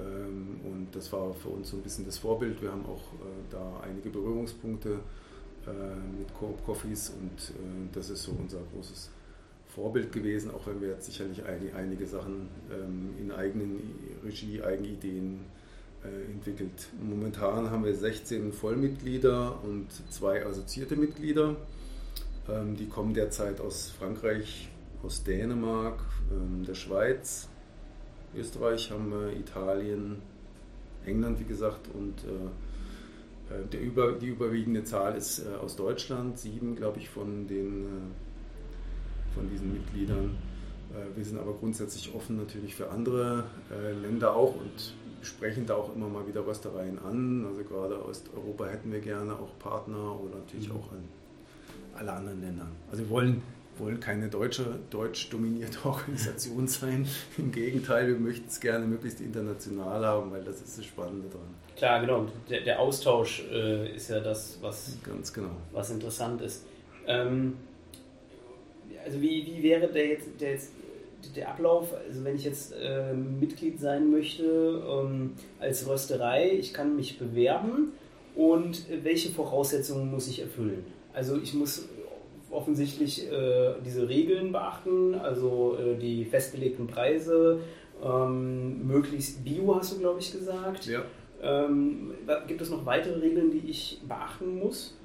Ähm, 0.00 0.60
und 0.64 0.88
das 0.92 1.12
war 1.12 1.32
für 1.34 1.48
uns 1.50 1.70
so 1.70 1.76
ein 1.76 1.82
bisschen 1.82 2.04
das 2.04 2.18
Vorbild. 2.18 2.60
Wir 2.62 2.72
haben 2.72 2.84
auch 2.86 3.12
äh, 3.14 3.26
da 3.50 3.80
einige 3.84 4.10
Berührungspunkte 4.10 4.98
mit 6.18 6.32
Coop 6.34 6.64
Coffees 6.64 7.10
und 7.10 7.54
äh, 7.56 7.88
das 7.92 8.10
ist 8.10 8.24
so 8.24 8.32
unser 8.32 8.58
großes 8.74 9.10
Vorbild 9.74 10.12
gewesen, 10.12 10.50
auch 10.50 10.66
wenn 10.66 10.80
wir 10.80 10.88
jetzt 10.88 11.06
sicherlich 11.06 11.44
einige, 11.44 11.74
einige 11.74 12.06
Sachen 12.06 12.48
ähm, 12.70 13.14
in 13.18 13.32
eigenen 13.32 13.80
Regie, 14.24 14.62
Eigenideen 14.62 15.40
äh, 16.04 16.30
entwickelt. 16.30 16.88
Momentan 17.00 17.70
haben 17.70 17.84
wir 17.84 17.94
16 17.94 18.52
Vollmitglieder 18.52 19.62
und 19.62 19.86
zwei 20.10 20.44
assoziierte 20.44 20.96
Mitglieder. 20.96 21.56
Ähm, 22.50 22.76
die 22.76 22.86
kommen 22.86 23.14
derzeit 23.14 23.60
aus 23.60 23.90
Frankreich, 23.90 24.68
aus 25.02 25.24
Dänemark, 25.24 26.00
ähm, 26.30 26.64
der 26.66 26.74
Schweiz, 26.74 27.48
Österreich 28.34 28.90
haben 28.90 29.10
wir, 29.10 29.36
Italien, 29.36 30.22
England, 31.04 31.40
wie 31.40 31.44
gesagt, 31.44 31.88
und 31.94 32.24
äh, 32.24 32.28
äh 32.28 32.48
der 33.72 33.80
über, 33.80 34.12
die 34.12 34.28
überwiegende 34.28 34.84
Zahl 34.84 35.16
ist 35.16 35.40
äh, 35.40 35.56
aus 35.56 35.76
Deutschland, 35.76 36.38
sieben, 36.38 36.76
glaube 36.76 36.98
ich, 36.98 37.08
von, 37.08 37.46
den, 37.46 37.84
äh, 37.84 39.34
von 39.34 39.48
diesen 39.50 39.72
Mitgliedern. 39.72 40.36
Äh, 40.92 41.16
wir 41.16 41.24
sind 41.24 41.38
aber 41.38 41.52
grundsätzlich 41.54 42.14
offen 42.14 42.36
natürlich 42.36 42.74
für 42.74 42.90
andere 42.90 43.44
äh, 43.70 43.92
Länder 43.92 44.34
auch 44.34 44.54
und 44.54 44.94
sprechen 45.22 45.66
da 45.66 45.74
auch 45.74 45.94
immer 45.94 46.08
mal 46.08 46.26
wieder 46.26 46.46
Röstereien 46.46 46.98
an. 46.98 47.46
Also 47.46 47.62
gerade 47.62 48.04
Osteuropa 48.04 48.66
hätten 48.66 48.92
wir 48.92 49.00
gerne 49.00 49.34
auch 49.34 49.58
Partner 49.58 50.20
oder 50.20 50.36
natürlich 50.38 50.68
mhm. 50.68 50.76
auch 50.76 50.92
an 50.92 51.04
alle 51.94 52.12
anderen 52.12 52.40
Länder. 52.40 52.66
Also 52.90 53.04
wir 53.04 53.10
wollen 53.10 53.42
wollen 53.78 54.00
keine 54.00 54.28
deutsche, 54.28 54.78
deutsch 54.90 55.30
dominierte 55.30 55.78
Organisation 55.84 56.66
sein. 56.68 57.06
Im 57.38 57.52
Gegenteil, 57.52 58.08
wir 58.08 58.16
möchten 58.16 58.46
es 58.48 58.60
gerne 58.60 58.86
möglichst 58.86 59.20
international 59.20 60.04
haben, 60.04 60.30
weil 60.30 60.44
das 60.44 60.60
ist 60.60 60.78
das 60.78 60.84
Spannende 60.84 61.28
dran. 61.28 61.54
Klar, 61.76 62.00
genau. 62.00 62.26
Der, 62.48 62.60
der 62.60 62.78
Austausch 62.78 63.44
äh, 63.50 63.94
ist 63.94 64.10
ja 64.10 64.20
das, 64.20 64.58
was, 64.60 64.98
Ganz 65.04 65.32
genau. 65.32 65.56
was 65.72 65.90
interessant 65.90 66.42
ist. 66.42 66.64
Ähm, 67.06 67.54
also 69.04 69.20
wie, 69.20 69.46
wie 69.46 69.62
wäre 69.62 69.88
der 69.88 70.06
jetzt, 70.06 70.28
der, 70.40 70.52
jetzt, 70.52 70.72
der 71.34 71.48
Ablauf, 71.48 71.88
also 72.06 72.24
wenn 72.24 72.36
ich 72.36 72.44
jetzt 72.44 72.74
äh, 72.80 73.12
Mitglied 73.14 73.80
sein 73.80 74.10
möchte 74.10 74.44
ähm, 74.44 75.32
als 75.58 75.88
Rösterei, 75.88 76.52
ich 76.52 76.72
kann 76.72 76.96
mich 76.96 77.18
bewerben 77.18 77.92
und 78.34 78.84
welche 79.02 79.30
Voraussetzungen 79.30 80.10
muss 80.10 80.28
ich 80.28 80.40
erfüllen? 80.40 80.84
Also 81.12 81.38
ich 81.40 81.54
muss 81.54 81.88
offensichtlich 82.52 83.30
äh, 83.30 83.74
diese 83.84 84.08
Regeln 84.08 84.52
beachten, 84.52 85.14
also 85.14 85.76
äh, 85.76 85.96
die 85.96 86.24
festgelegten 86.24 86.86
Preise, 86.86 87.60
ähm, 88.04 88.86
möglichst 88.86 89.44
bio, 89.44 89.76
hast 89.76 89.94
du, 89.94 89.98
glaube 89.98 90.20
ich, 90.20 90.32
gesagt. 90.32 90.86
Ja. 90.86 91.02
Ähm, 91.42 92.12
gibt 92.46 92.60
es 92.60 92.70
noch 92.70 92.86
weitere 92.86 93.18
Regeln, 93.18 93.50
die 93.50 93.68
ich 93.68 94.00
beachten 94.06 94.58
muss? 94.58 94.96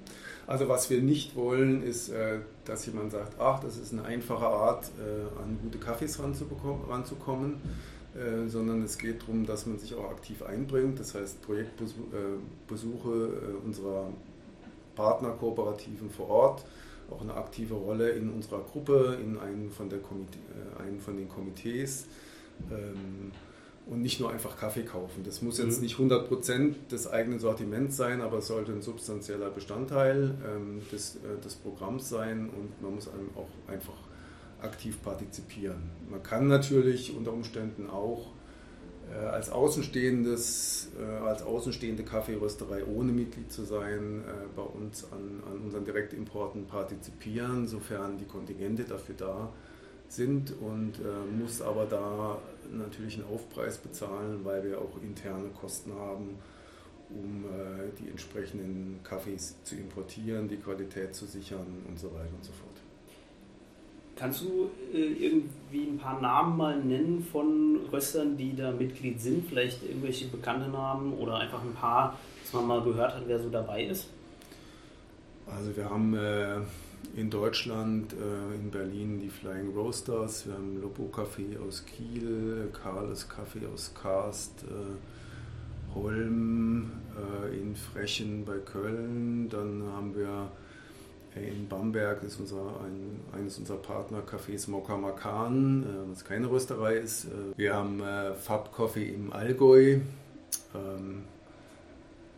Also 0.48 0.70
was 0.70 0.90
wir 0.90 1.02
nicht 1.02 1.36
wollen, 1.36 1.84
ist, 1.84 2.10
äh, 2.10 2.40
dass 2.64 2.86
jemand 2.86 3.12
sagt, 3.12 3.40
ach, 3.40 3.60
das 3.60 3.78
ist 3.78 3.92
eine 3.92 4.04
einfache 4.06 4.48
Art, 4.48 4.86
äh, 4.98 5.42
an 5.42 5.60
gute 5.62 5.78
Kaffees 5.78 6.20
ranzukommen, 6.20 7.56
äh, 8.16 8.48
sondern 8.48 8.82
es 8.82 8.98
geht 8.98 9.24
darum, 9.24 9.46
dass 9.46 9.66
man 9.66 9.78
sich 9.78 9.94
auch 9.94 10.10
aktiv 10.10 10.44
einbringt. 10.44 11.00
Das 11.00 11.16
heißt, 11.16 11.42
Projektbesuche 11.42 13.30
unserer 13.66 14.10
Partnerkooperativen 14.96 16.10
vor 16.10 16.30
Ort, 16.30 16.66
auch 17.12 17.22
eine 17.22 17.36
aktive 17.36 17.76
Rolle 17.76 18.10
in 18.10 18.30
unserer 18.30 18.62
Gruppe, 18.62 19.18
in 19.22 19.38
einem 19.38 19.72
von, 19.72 19.90
der 19.90 20.00
Komite, 20.00 20.38
äh, 20.38 20.84
einem 20.84 21.00
von 21.00 21.18
den 21.18 21.30
Komitees. 21.30 22.08
Ähm, 22.72 23.32
und 23.90 24.02
nicht 24.02 24.20
nur 24.20 24.32
einfach 24.32 24.58
Kaffee 24.58 24.84
kaufen. 24.84 25.24
Das 25.24 25.42
muss 25.42 25.58
jetzt 25.58 25.78
mhm. 25.78 25.84
nicht 25.84 25.98
100% 25.98 26.74
des 26.92 27.08
eigenen 27.08 27.40
Sortiments 27.40 27.96
sein, 27.96 28.22
aber 28.22 28.40
es 28.40 28.48
sollte 28.48 28.74
ein 28.74 28.82
substanzieller 28.82 29.50
Bestandteil 29.50 30.36
ähm, 30.46 30.82
des, 30.92 31.16
äh, 31.18 31.42
des 31.42 31.56
Programms 31.56 32.10
sein 32.10 32.50
und 32.50 32.82
man 32.82 32.96
muss 32.96 33.08
auch 33.08 33.72
einfach 33.72 33.94
aktiv 34.62 35.02
partizipieren. 35.02 35.90
Man 36.10 36.22
kann 36.22 36.48
natürlich 36.48 37.16
unter 37.16 37.32
Umständen 37.32 37.90
auch 37.90 38.32
als, 39.16 39.50
Außenstehendes, 39.50 40.90
äh, 41.00 41.26
als 41.26 41.42
außenstehende 41.44 42.04
Kaffeerösterei 42.04 42.86
ohne 42.86 43.12
Mitglied 43.12 43.52
zu 43.52 43.64
sein, 43.64 44.24
äh, 44.26 44.48
bei 44.56 44.62
uns 44.62 45.06
an, 45.12 45.44
an 45.50 45.60
unseren 45.64 45.86
Direktimporten 45.86 46.66
partizipieren, 46.66 47.68
sofern 47.68 48.18
die 48.18 48.26
Kontingente 48.26 48.84
dafür 48.84 49.16
da 49.18 49.50
sind 50.10 50.54
und 50.62 51.02
muss 51.38 51.62
aber 51.62 51.86
da 51.86 52.38
natürlich 52.72 53.16
einen 53.16 53.26
Aufpreis 53.26 53.78
bezahlen, 53.78 54.40
weil 54.46 54.64
wir 54.64 54.80
auch 54.80 55.02
interne 55.04 55.50
Kosten 55.50 55.92
haben, 55.94 56.38
um 57.10 57.44
die 58.00 58.08
entsprechenden 58.08 59.02
Kaffees 59.04 59.62
zu 59.66 59.76
importieren, 59.76 60.48
die 60.48 60.56
Qualität 60.56 61.14
zu 61.14 61.26
sichern 61.26 61.84
und 61.90 62.00
so 62.00 62.08
weiter 62.14 62.34
und 62.34 62.46
so 62.46 62.54
fort. 62.54 62.77
Kannst 64.18 64.42
du 64.42 64.70
äh, 64.94 64.98
irgendwie 64.98 65.92
ein 65.92 65.98
paar 65.98 66.20
Namen 66.20 66.58
mal 66.58 66.84
nennen 66.84 67.26
von 67.32 67.80
Röstern, 67.92 68.36
die 68.36 68.56
da 68.56 68.72
Mitglied 68.72 69.22
sind? 69.22 69.48
Vielleicht 69.48 69.84
irgendwelche 69.84 70.28
bekannte 70.28 70.70
Namen 70.70 71.14
oder 71.14 71.38
einfach 71.38 71.62
ein 71.62 71.74
paar, 71.74 72.18
dass 72.42 72.54
man 72.54 72.66
mal 72.66 72.82
gehört 72.82 73.14
hat, 73.14 73.24
wer 73.28 73.40
so 73.40 73.50
dabei 73.50 73.86
ist? 73.86 74.08
Also 75.46 75.76
wir 75.76 75.90
haben 75.90 76.16
äh, 76.16 76.58
in 77.16 77.30
Deutschland, 77.30 78.14
äh, 78.14 78.56
in 78.56 78.72
Berlin 78.72 79.20
die 79.20 79.30
Flying 79.30 79.74
Roasters, 79.74 80.48
wir 80.48 80.54
haben 80.54 80.82
Lobo 80.82 81.10
Café 81.14 81.60
aus 81.66 81.86
Kiel, 81.86 82.70
Carles 82.74 83.30
Café 83.30 83.72
aus 83.72 83.94
Karst, 83.94 84.64
äh, 84.64 85.96
Holm 85.96 86.92
äh, 87.16 87.56
in 87.56 87.76
Frechen 87.76 88.46
bei 88.46 88.58
Köln, 88.58 89.48
dann 89.50 89.84
haben 89.96 90.16
wir 90.16 90.52
in 91.44 91.68
Bamberg 91.68 92.24
ist 92.24 92.40
unser, 92.40 92.82
ein, 92.84 93.20
eines 93.38 93.58
unserer 93.58 93.78
Partnercafés 93.78 94.70
Mokka 94.70 94.98
Makan, 94.98 95.84
äh, 95.84 96.12
was 96.12 96.26
keine 96.26 96.50
Rösterei 96.50 96.96
ist. 96.98 97.26
Äh, 97.26 97.58
wir 97.58 97.76
haben 97.76 98.02
äh, 98.02 98.34
Fab 98.34 98.72
Coffee 98.72 99.10
im 99.10 99.32
Allgäu. 99.32 100.00
Ähm, 100.76 101.24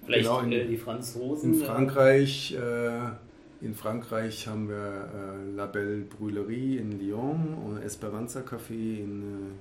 Vielleicht 0.06 0.24
genau 0.24 0.40
in, 0.42 0.52
äh, 0.52 0.66
die 0.66 0.78
Franzosen. 0.78 1.54
In 1.54 1.60
Frankreich, 1.60 2.56
äh, 2.56 3.66
in 3.66 3.76
Frankreich 3.76 4.48
haben 4.48 4.70
wir 4.70 4.76
äh, 4.76 5.56
La 5.56 5.66
Belle 5.66 6.04
Brûlerie 6.04 6.78
in 6.78 7.00
Lyon 7.00 7.56
und 7.66 7.82
Esperanza 7.84 8.42
Café 8.42 9.00
in, 9.00 9.54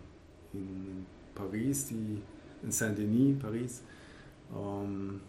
in 0.53 1.07
Paris, 1.35 1.87
die, 1.87 2.21
in 2.63 2.71
Saint-Denis, 2.71 3.39
Paris. 3.41 3.83
Ähm, 4.55 5.21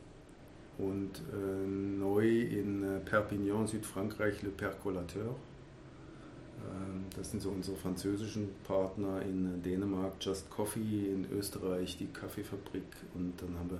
und 0.80 1.22
äh, 1.34 1.68
neu 1.68 2.28
in 2.28 2.84
äh, 2.84 3.00
Perpignan, 3.02 3.68
Südfrankreich, 3.68 4.42
Le 4.42 4.50
Percolateur. 4.50 5.36
Ähm, 6.66 7.06
das 7.16 7.32
sind 7.32 7.42
so 7.42 7.50
unsere 7.50 7.78
französischen 7.78 8.50
Partner 8.64 9.22
in 9.22 9.62
Dänemark, 9.62 10.14
Just 10.22 10.50
Coffee, 10.50 11.12
in 11.14 11.28
Österreich 11.32 11.98
die 11.98 12.08
Kaffeefabrik 12.08 12.84
und 13.14 13.34
dann 13.42 13.60
haben 13.60 13.72
wir 13.72 13.80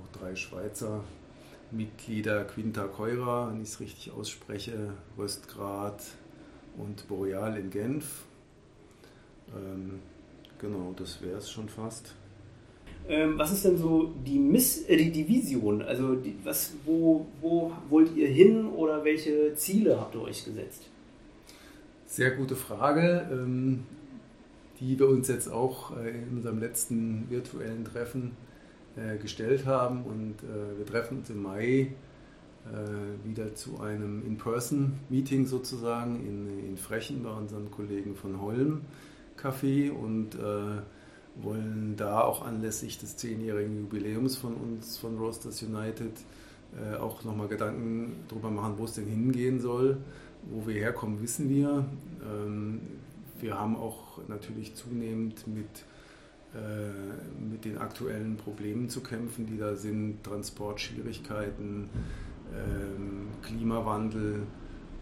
auch 0.00 0.18
drei 0.18 0.36
Schweizer 0.36 1.02
Mitglieder, 1.70 2.44
Quinta 2.44 2.86
Keura, 2.86 3.50
wenn 3.50 3.62
ich 3.62 3.68
es 3.68 3.80
richtig 3.80 4.12
ausspreche, 4.12 4.92
Röstgrad 5.18 6.02
und 6.76 7.08
Boreal 7.08 7.58
in 7.58 7.70
Genf. 7.70 8.24
Ähm, 9.54 10.00
genau, 10.58 10.94
das 10.96 11.20
wäre 11.22 11.38
es 11.38 11.50
schon 11.50 11.68
fast. 11.68 12.14
Ähm, 13.08 13.38
was 13.38 13.52
ist 13.52 13.64
denn 13.64 13.78
so 13.78 14.12
die, 14.26 14.38
Miss, 14.38 14.84
äh, 14.86 14.96
die, 14.96 15.10
die 15.10 15.26
Vision? 15.26 15.80
Also 15.82 16.14
die, 16.14 16.36
was, 16.44 16.74
wo, 16.84 17.26
wo 17.40 17.72
wollt 17.88 18.14
ihr 18.14 18.28
hin 18.28 18.66
oder 18.66 19.02
welche 19.02 19.54
Ziele 19.54 19.98
habt 19.98 20.14
ihr 20.14 20.22
euch 20.22 20.44
gesetzt? 20.44 20.88
Sehr 22.06 22.32
gute 22.32 22.54
Frage, 22.54 23.26
ähm, 23.32 23.84
die 24.78 24.98
wir 24.98 25.08
uns 25.08 25.28
jetzt 25.28 25.48
auch 25.48 25.96
äh, 25.96 26.10
in 26.10 26.36
unserem 26.36 26.58
letzten 26.58 27.26
virtuellen 27.30 27.84
Treffen 27.84 28.32
äh, 28.96 29.16
gestellt 29.16 29.64
haben. 29.64 30.04
Und 30.04 30.34
äh, 30.42 30.78
wir 30.78 30.84
treffen 30.84 31.18
uns 31.18 31.30
im 31.30 31.42
Mai 31.42 31.92
äh, 32.66 33.26
wieder 33.26 33.54
zu 33.54 33.80
einem 33.80 34.22
In-Person-Meeting 34.26 35.46
sozusagen 35.46 36.16
in, 36.26 36.68
in 36.68 36.76
Frechen 36.76 37.22
bei 37.22 37.30
unseren 37.30 37.70
Kollegen 37.70 38.14
von 38.14 38.40
Holm 38.40 38.82
Café 39.40 39.90
und 39.90 40.34
äh, 40.34 40.82
wollen 41.42 41.94
da 41.96 42.22
auch 42.22 42.44
anlässlich 42.44 42.98
des 42.98 43.16
zehnjährigen 43.16 43.78
Jubiläums 43.78 44.36
von 44.36 44.54
uns, 44.54 44.98
von 44.98 45.18
Roasters 45.18 45.62
United, 45.62 46.12
äh, 46.76 46.96
auch 46.96 47.24
nochmal 47.24 47.48
Gedanken 47.48 48.16
darüber 48.28 48.50
machen, 48.50 48.74
wo 48.76 48.84
es 48.84 48.94
denn 48.94 49.06
hingehen 49.06 49.60
soll. 49.60 49.98
Wo 50.50 50.66
wir 50.66 50.74
herkommen, 50.74 51.20
wissen 51.22 51.48
wir. 51.48 51.84
Ähm, 52.22 52.80
wir 53.40 53.58
haben 53.58 53.76
auch 53.76 54.18
natürlich 54.28 54.74
zunehmend 54.74 55.46
mit, 55.46 55.84
äh, 56.54 57.50
mit 57.50 57.64
den 57.64 57.78
aktuellen 57.78 58.36
Problemen 58.36 58.88
zu 58.88 59.00
kämpfen, 59.00 59.46
die 59.46 59.58
da 59.58 59.76
sind. 59.76 60.22
Transportschwierigkeiten, 60.24 61.88
ähm, 62.54 63.28
Klimawandel, 63.42 64.42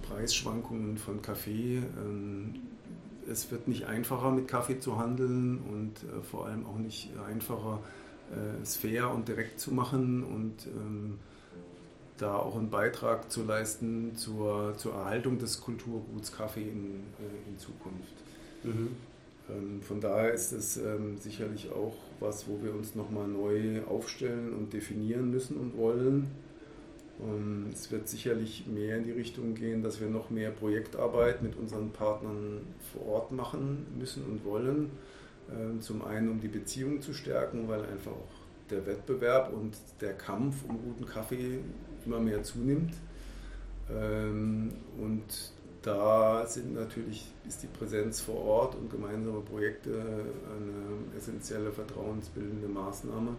Preisschwankungen 0.02 0.96
von 0.96 1.20
Kaffee. 1.22 1.78
Ähm, 1.78 2.54
es 3.30 3.50
wird 3.50 3.68
nicht 3.68 3.86
einfacher 3.86 4.30
mit 4.30 4.48
Kaffee 4.48 4.78
zu 4.78 4.98
handeln 4.98 5.58
und 5.58 5.94
äh, 6.04 6.22
vor 6.22 6.46
allem 6.46 6.66
auch 6.66 6.78
nicht 6.78 7.10
einfacher, 7.28 7.80
äh, 8.32 8.62
es 8.62 8.76
fair 8.76 9.10
und 9.10 9.28
direkt 9.28 9.60
zu 9.60 9.72
machen. 9.72 10.22
Und 10.24 10.66
ähm, 10.66 11.18
da 12.18 12.36
auch 12.36 12.56
einen 12.56 12.70
Beitrag 12.70 13.30
zu 13.30 13.44
leisten 13.44 14.16
zur, 14.16 14.74
zur 14.76 14.94
Erhaltung 14.94 15.38
des 15.38 15.60
Kulturguts 15.60 16.32
Kaffee 16.32 16.62
in, 16.62 17.02
äh, 17.18 17.50
in 17.50 17.58
Zukunft. 17.58 18.14
Mhm. 18.62 18.96
Ähm, 19.48 19.82
von 19.82 20.00
daher 20.00 20.32
ist 20.32 20.52
es 20.52 20.76
ähm, 20.76 21.18
sicherlich 21.18 21.70
auch 21.70 21.94
was, 22.20 22.48
wo 22.48 22.62
wir 22.62 22.74
uns 22.74 22.94
nochmal 22.94 23.28
neu 23.28 23.82
aufstellen 23.84 24.54
und 24.54 24.72
definieren 24.72 25.30
müssen 25.30 25.56
und 25.56 25.76
wollen. 25.76 26.30
Und 27.18 27.70
es 27.72 27.90
wird 27.90 28.08
sicherlich 28.08 28.66
mehr 28.66 28.98
in 28.98 29.04
die 29.04 29.12
Richtung 29.12 29.54
gehen, 29.54 29.82
dass 29.82 30.00
wir 30.00 30.08
noch 30.08 30.28
mehr 30.30 30.50
Projektarbeit 30.50 31.42
mit 31.42 31.56
unseren 31.56 31.90
Partnern 31.90 32.60
vor 32.92 33.06
Ort 33.06 33.32
machen 33.32 33.86
müssen 33.98 34.24
und 34.24 34.44
wollen. 34.44 34.90
Ähm, 35.50 35.80
zum 35.80 36.04
einen, 36.04 36.28
um 36.28 36.40
die 36.40 36.48
Beziehung 36.48 37.00
zu 37.00 37.14
stärken, 37.14 37.68
weil 37.68 37.80
einfach 37.84 38.12
auch 38.12 38.68
der 38.70 38.84
Wettbewerb 38.86 39.52
und 39.52 39.76
der 40.00 40.14
Kampf 40.14 40.56
um 40.68 40.78
guten 40.82 41.06
Kaffee 41.06 41.60
immer 42.04 42.18
mehr 42.18 42.42
zunimmt. 42.42 42.94
Und 43.88 45.22
da 45.82 46.44
sind 46.44 46.74
natürlich, 46.74 47.32
ist 47.46 47.62
die 47.62 47.68
Präsenz 47.68 48.20
vor 48.20 48.44
Ort 48.44 48.74
und 48.74 48.90
gemeinsame 48.90 49.40
Projekte 49.40 49.92
eine 49.92 51.16
essentielle 51.16 51.70
vertrauensbildende 51.70 52.66
Maßnahme. 52.66 53.36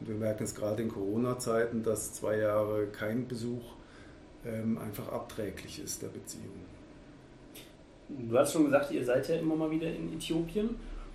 Und 0.00 0.08
wir 0.08 0.16
merken 0.16 0.44
es 0.44 0.54
gerade 0.54 0.82
in 0.82 0.88
Corona-Zeiten, 0.88 1.82
dass 1.82 2.12
zwei 2.12 2.38
Jahre 2.38 2.86
kein 2.88 3.26
Besuch 3.28 3.62
ähm, 4.44 4.78
einfach 4.78 5.08
abträglich 5.08 5.82
ist 5.82 6.02
der 6.02 6.08
Beziehung. 6.08 6.60
Du 8.08 8.36
hast 8.36 8.52
schon 8.52 8.64
gesagt, 8.64 8.90
ihr 8.90 9.04
seid 9.04 9.28
ja 9.28 9.36
immer 9.36 9.56
mal 9.56 9.70
wieder 9.70 9.88
in 9.88 10.14
Äthiopien. 10.14 10.70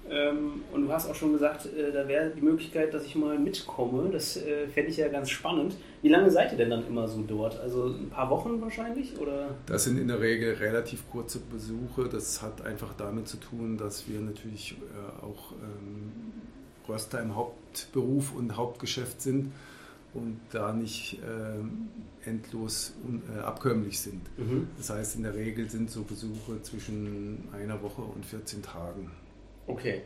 Ähm, 0.10 0.64
und 0.72 0.88
du 0.88 0.92
hast 0.92 1.08
auch 1.08 1.14
schon 1.14 1.34
gesagt, 1.34 1.68
äh, 1.68 1.92
da 1.92 2.08
wäre 2.08 2.32
die 2.32 2.42
Möglichkeit, 2.42 2.94
dass 2.94 3.06
ich 3.06 3.16
mal 3.16 3.38
mitkomme. 3.38 4.10
Das 4.12 4.38
äh, 4.38 4.68
fände 4.68 4.90
ich 4.90 4.98
ja 4.98 5.08
ganz 5.08 5.30
spannend. 5.30 5.76
Wie 6.02 6.10
lange 6.10 6.32
seid 6.32 6.52
ihr 6.52 6.58
denn 6.58 6.72
dann 6.72 6.88
immer 6.88 7.08
so 7.08 7.22
dort? 7.28 7.60
Also 7.60 7.88
ein 7.88 8.10
paar 8.10 8.30
Wochen 8.30 8.60
wahrscheinlich? 8.62 9.20
Oder? 9.20 9.50
Das 9.68 9.84
sind 9.84 10.00
in 10.00 10.08
der 10.08 10.20
Regel 10.20 10.56
relativ 10.56 11.10
kurze 11.12 11.40
Besuche. 11.40 12.10
Das 12.10 12.42
hat 12.42 12.66
einfach 12.66 12.94
damit 12.98 13.28
zu 13.28 13.38
tun, 13.38 13.78
dass 13.78 14.10
wir 14.10 14.20
natürlich 14.20 14.72
äh, 14.72 15.26
auch 15.26 15.52
ähm, 15.52 16.12
Röster 16.90 17.22
im 17.22 17.36
Hauptberuf 17.36 18.34
und 18.34 18.58
Hauptgeschäft 18.58 19.22
sind 19.22 19.52
und 20.14 20.40
da 20.52 20.74
nicht 20.74 21.20
äh, 21.22 22.28
endlos 22.28 22.94
un, 23.08 23.22
äh, 23.34 23.40
abkömmlich 23.40 24.00
sind. 24.00 24.22
Mhm. 24.38 24.68
Das 24.78 24.90
heißt, 24.90 25.16
in 25.16 25.24
der 25.24 25.36
Regel 25.36 25.70
sind 25.70 25.92
so 25.92 26.04
Besuche 26.04 26.62
zwischen 26.64 27.48
einer 27.54 27.82
Woche 27.82 28.02
und 28.02 28.26
14 28.26 28.64
Tagen. 28.64 29.12
Okay. 29.68 30.02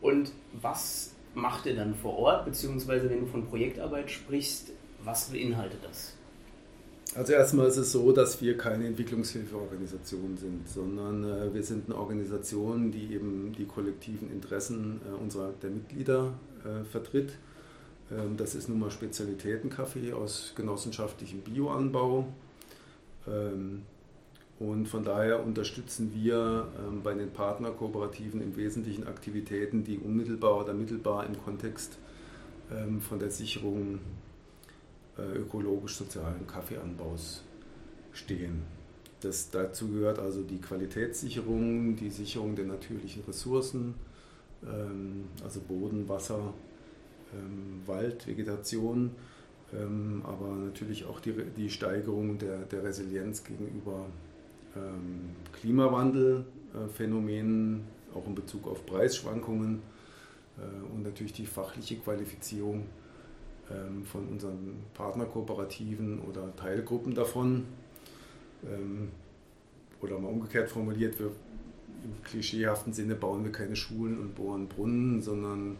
Und 0.00 0.30
was 0.60 1.12
macht 1.34 1.66
ihr 1.66 1.74
dann 1.74 1.94
vor 1.94 2.16
Ort, 2.18 2.44
beziehungsweise 2.44 3.10
wenn 3.10 3.20
du 3.20 3.26
von 3.26 3.46
Projektarbeit 3.46 4.10
sprichst, 4.10 4.70
was 5.02 5.30
beinhaltet 5.30 5.80
das? 5.82 6.14
Also 7.18 7.32
erstmal 7.32 7.66
ist 7.66 7.78
es 7.78 7.90
so, 7.90 8.12
dass 8.12 8.40
wir 8.40 8.56
keine 8.56 8.86
Entwicklungshilfeorganisation 8.86 10.36
sind, 10.36 10.68
sondern 10.68 11.24
äh, 11.24 11.52
wir 11.52 11.64
sind 11.64 11.86
eine 11.86 11.98
Organisation, 11.98 12.92
die 12.92 13.12
eben 13.12 13.52
die 13.58 13.64
kollektiven 13.64 14.30
Interessen 14.30 15.00
äh, 15.04 15.20
unserer 15.20 15.50
der 15.60 15.70
Mitglieder 15.70 16.34
äh, 16.64 16.84
vertritt. 16.84 17.32
Ähm, 18.12 18.36
das 18.36 18.54
ist 18.54 18.68
nun 18.68 18.78
mal 18.78 18.92
Spezialitätenkaffee 18.92 20.12
aus 20.12 20.52
genossenschaftlichem 20.54 21.40
Bioanbau. 21.40 22.28
Ähm, 23.26 23.82
und 24.60 24.86
von 24.86 25.02
daher 25.02 25.44
unterstützen 25.44 26.12
wir 26.14 26.68
ähm, 26.78 27.02
bei 27.02 27.14
den 27.14 27.32
Partnerkooperativen 27.32 28.40
im 28.40 28.56
Wesentlichen 28.56 29.08
Aktivitäten, 29.08 29.82
die 29.82 29.98
unmittelbar 29.98 30.60
oder 30.60 30.72
mittelbar 30.72 31.26
im 31.26 31.36
Kontext 31.42 31.98
von 33.08 33.18
der 33.18 33.30
Sicherung 33.30 34.00
ökologisch-sozialen 35.24 36.46
Kaffeeanbaus 36.46 37.42
stehen. 38.12 38.62
Das, 39.20 39.50
dazu 39.50 39.88
gehört 39.88 40.18
also 40.18 40.42
die 40.42 40.60
Qualitätssicherung, 40.60 41.96
die 41.96 42.10
Sicherung 42.10 42.54
der 42.54 42.66
natürlichen 42.66 43.24
Ressourcen, 43.26 43.94
ähm, 44.64 45.24
also 45.42 45.60
Boden, 45.60 46.08
Wasser, 46.08 46.54
ähm, 47.34 47.80
Wald, 47.86 48.26
Vegetation, 48.26 49.10
ähm, 49.74 50.22
aber 50.24 50.54
natürlich 50.54 51.04
auch 51.04 51.20
die, 51.20 51.34
die 51.56 51.68
Steigerung 51.68 52.38
der, 52.38 52.60
der 52.60 52.84
Resilienz 52.84 53.44
gegenüber 53.44 54.06
Klimawandelphänomenen, 55.60 57.82
auch 58.14 58.26
in 58.26 58.34
Bezug 58.34 58.68
auf 58.68 58.86
Preisschwankungen 58.86 59.82
äh, 60.58 60.62
und 60.94 61.02
natürlich 61.02 61.32
die 61.32 61.46
fachliche 61.46 61.96
Qualifizierung 61.96 62.84
von 64.04 64.28
unseren 64.28 64.76
Partnerkooperativen 64.94 66.20
oder 66.22 66.54
Teilgruppen 66.56 67.14
davon. 67.14 67.66
Ähm, 68.64 69.10
oder 70.00 70.18
mal 70.18 70.28
umgekehrt 70.28 70.70
formuliert, 70.70 71.18
wir, 71.18 71.26
im 71.26 72.22
klischeehaften 72.24 72.92
Sinne 72.92 73.14
bauen 73.14 73.44
wir 73.44 73.52
keine 73.52 73.76
Schulen 73.76 74.18
und 74.18 74.34
bohren 74.34 74.68
Brunnen, 74.68 75.20
sondern 75.20 75.76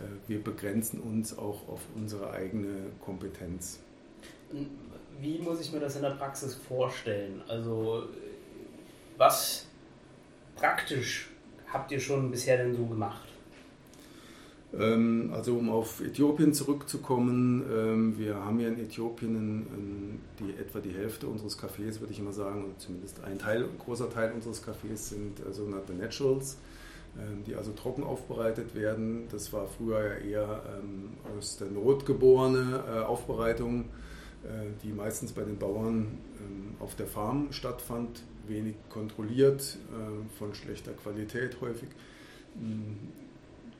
äh, 0.00 0.28
wir 0.28 0.42
begrenzen 0.42 1.00
uns 1.00 1.36
auch 1.36 1.68
auf 1.68 1.80
unsere 1.94 2.30
eigene 2.30 2.90
Kompetenz. 3.00 3.78
Wie 5.20 5.38
muss 5.38 5.60
ich 5.60 5.72
mir 5.72 5.80
das 5.80 5.96
in 5.96 6.02
der 6.02 6.10
Praxis 6.10 6.54
vorstellen? 6.54 7.42
Also 7.48 8.08
was 9.16 9.66
praktisch 10.56 11.28
habt 11.72 11.92
ihr 11.92 12.00
schon 12.00 12.30
bisher 12.30 12.56
denn 12.56 12.74
so 12.74 12.84
gemacht? 12.86 13.28
Ähm, 14.78 15.30
also 15.32 15.56
um 15.56 15.70
auf 15.70 16.00
Äthiopien 16.00 16.52
zurückzukommen, 16.52 17.64
ähm, 17.72 18.18
wir 18.18 18.36
haben 18.36 18.58
ja 18.58 18.68
in 18.68 18.78
Äthiopien 18.78 20.18
die, 20.40 20.50
etwa 20.60 20.80
die 20.80 20.90
Hälfte 20.90 21.26
unseres 21.26 21.58
Cafés, 21.58 22.00
würde 22.00 22.12
ich 22.12 22.18
immer 22.18 22.32
sagen, 22.32 22.64
oder 22.64 22.78
zumindest 22.78 23.22
ein 23.22 23.38
Teil, 23.38 23.64
ein 23.64 23.78
großer 23.78 24.10
Teil 24.10 24.32
unseres 24.32 24.64
Cafés 24.64 24.96
sind 24.96 25.40
äh, 25.40 25.52
sogenannte 25.52 25.92
Naturals, 25.92 26.58
ähm, 27.16 27.44
die 27.46 27.54
also 27.54 27.72
trocken 27.72 28.02
aufbereitet 28.02 28.74
werden. 28.74 29.28
Das 29.30 29.52
war 29.52 29.68
früher 29.68 30.00
ja 30.00 30.14
eher 30.14 30.62
aus 31.36 31.56
der 31.56 31.68
Not 31.68 32.04
geborene 32.04 32.82
äh, 32.88 32.98
Aufbereitung, 33.00 33.82
äh, 34.42 34.66
die 34.82 34.92
meistens 34.92 35.32
bei 35.32 35.42
den 35.42 35.58
Bauern 35.58 36.18
auf 36.80 36.96
der 36.96 37.06
Farm 37.06 37.46
stattfand 37.52 38.22
wenig 38.46 38.74
kontrolliert, 38.90 39.78
von 40.38 40.54
schlechter 40.54 40.92
Qualität 40.92 41.58
häufig. 41.62 41.88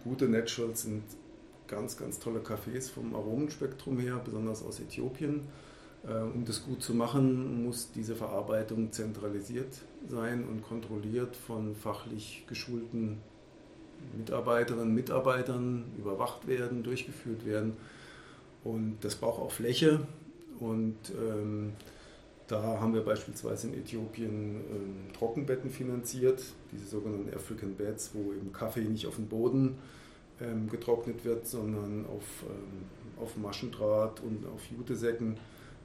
Gute 0.05 0.29
Naturals 0.29 0.83
sind 0.83 1.03
ganz, 1.67 1.97
ganz 1.97 2.19
tolle 2.19 2.41
Cafés 2.41 2.91
vom 2.91 3.15
Aromenspektrum 3.15 3.99
her, 3.99 4.21
besonders 4.23 4.63
aus 4.63 4.79
Äthiopien. 4.79 5.41
Äh, 6.07 6.19
um 6.19 6.45
das 6.45 6.63
gut 6.63 6.83
zu 6.83 6.95
machen, 6.95 7.65
muss 7.65 7.91
diese 7.93 8.15
Verarbeitung 8.15 8.93
zentralisiert 8.93 9.81
sein 10.09 10.47
und 10.47 10.63
kontrolliert 10.63 11.35
von 11.35 11.75
fachlich 11.75 12.45
geschulten 12.47 13.19
Mitarbeiterinnen 14.19 14.89
und 14.89 14.95
Mitarbeitern 14.95 15.85
überwacht 15.97 16.47
werden, 16.47 16.83
durchgeführt 16.83 17.47
werden. 17.47 17.77
Und 18.63 18.99
das 19.01 19.15
braucht 19.15 19.41
auch 19.41 19.51
Fläche. 19.51 20.01
Und 20.61 20.97
ähm, 21.19 21.73
da 22.47 22.63
haben 22.81 22.93
wir 22.93 23.03
beispielsweise 23.03 23.69
in 23.69 23.75
Äthiopien 23.75 24.57
ähm, 24.57 25.13
Trockenbetten 25.17 25.71
finanziert, 25.71 26.43
diese 26.73 26.87
sogenannten 26.87 27.35
African 27.35 27.75
Beds, 27.75 28.11
wo 28.13 28.33
eben 28.33 28.53
Kaffee 28.53 28.83
nicht 28.85 29.07
auf 29.07 29.17
dem 29.17 29.29
Boden 29.29 29.79
ähm, 30.41 30.69
getrocknet 30.69 31.25
wird, 31.25 31.47
sondern 31.47 32.05
auf, 32.07 32.43
ähm, 32.43 33.23
auf 33.23 33.37
Maschendraht 33.37 34.21
und 34.21 34.47
auf 34.47 34.61
Jutesäcken 34.67 35.39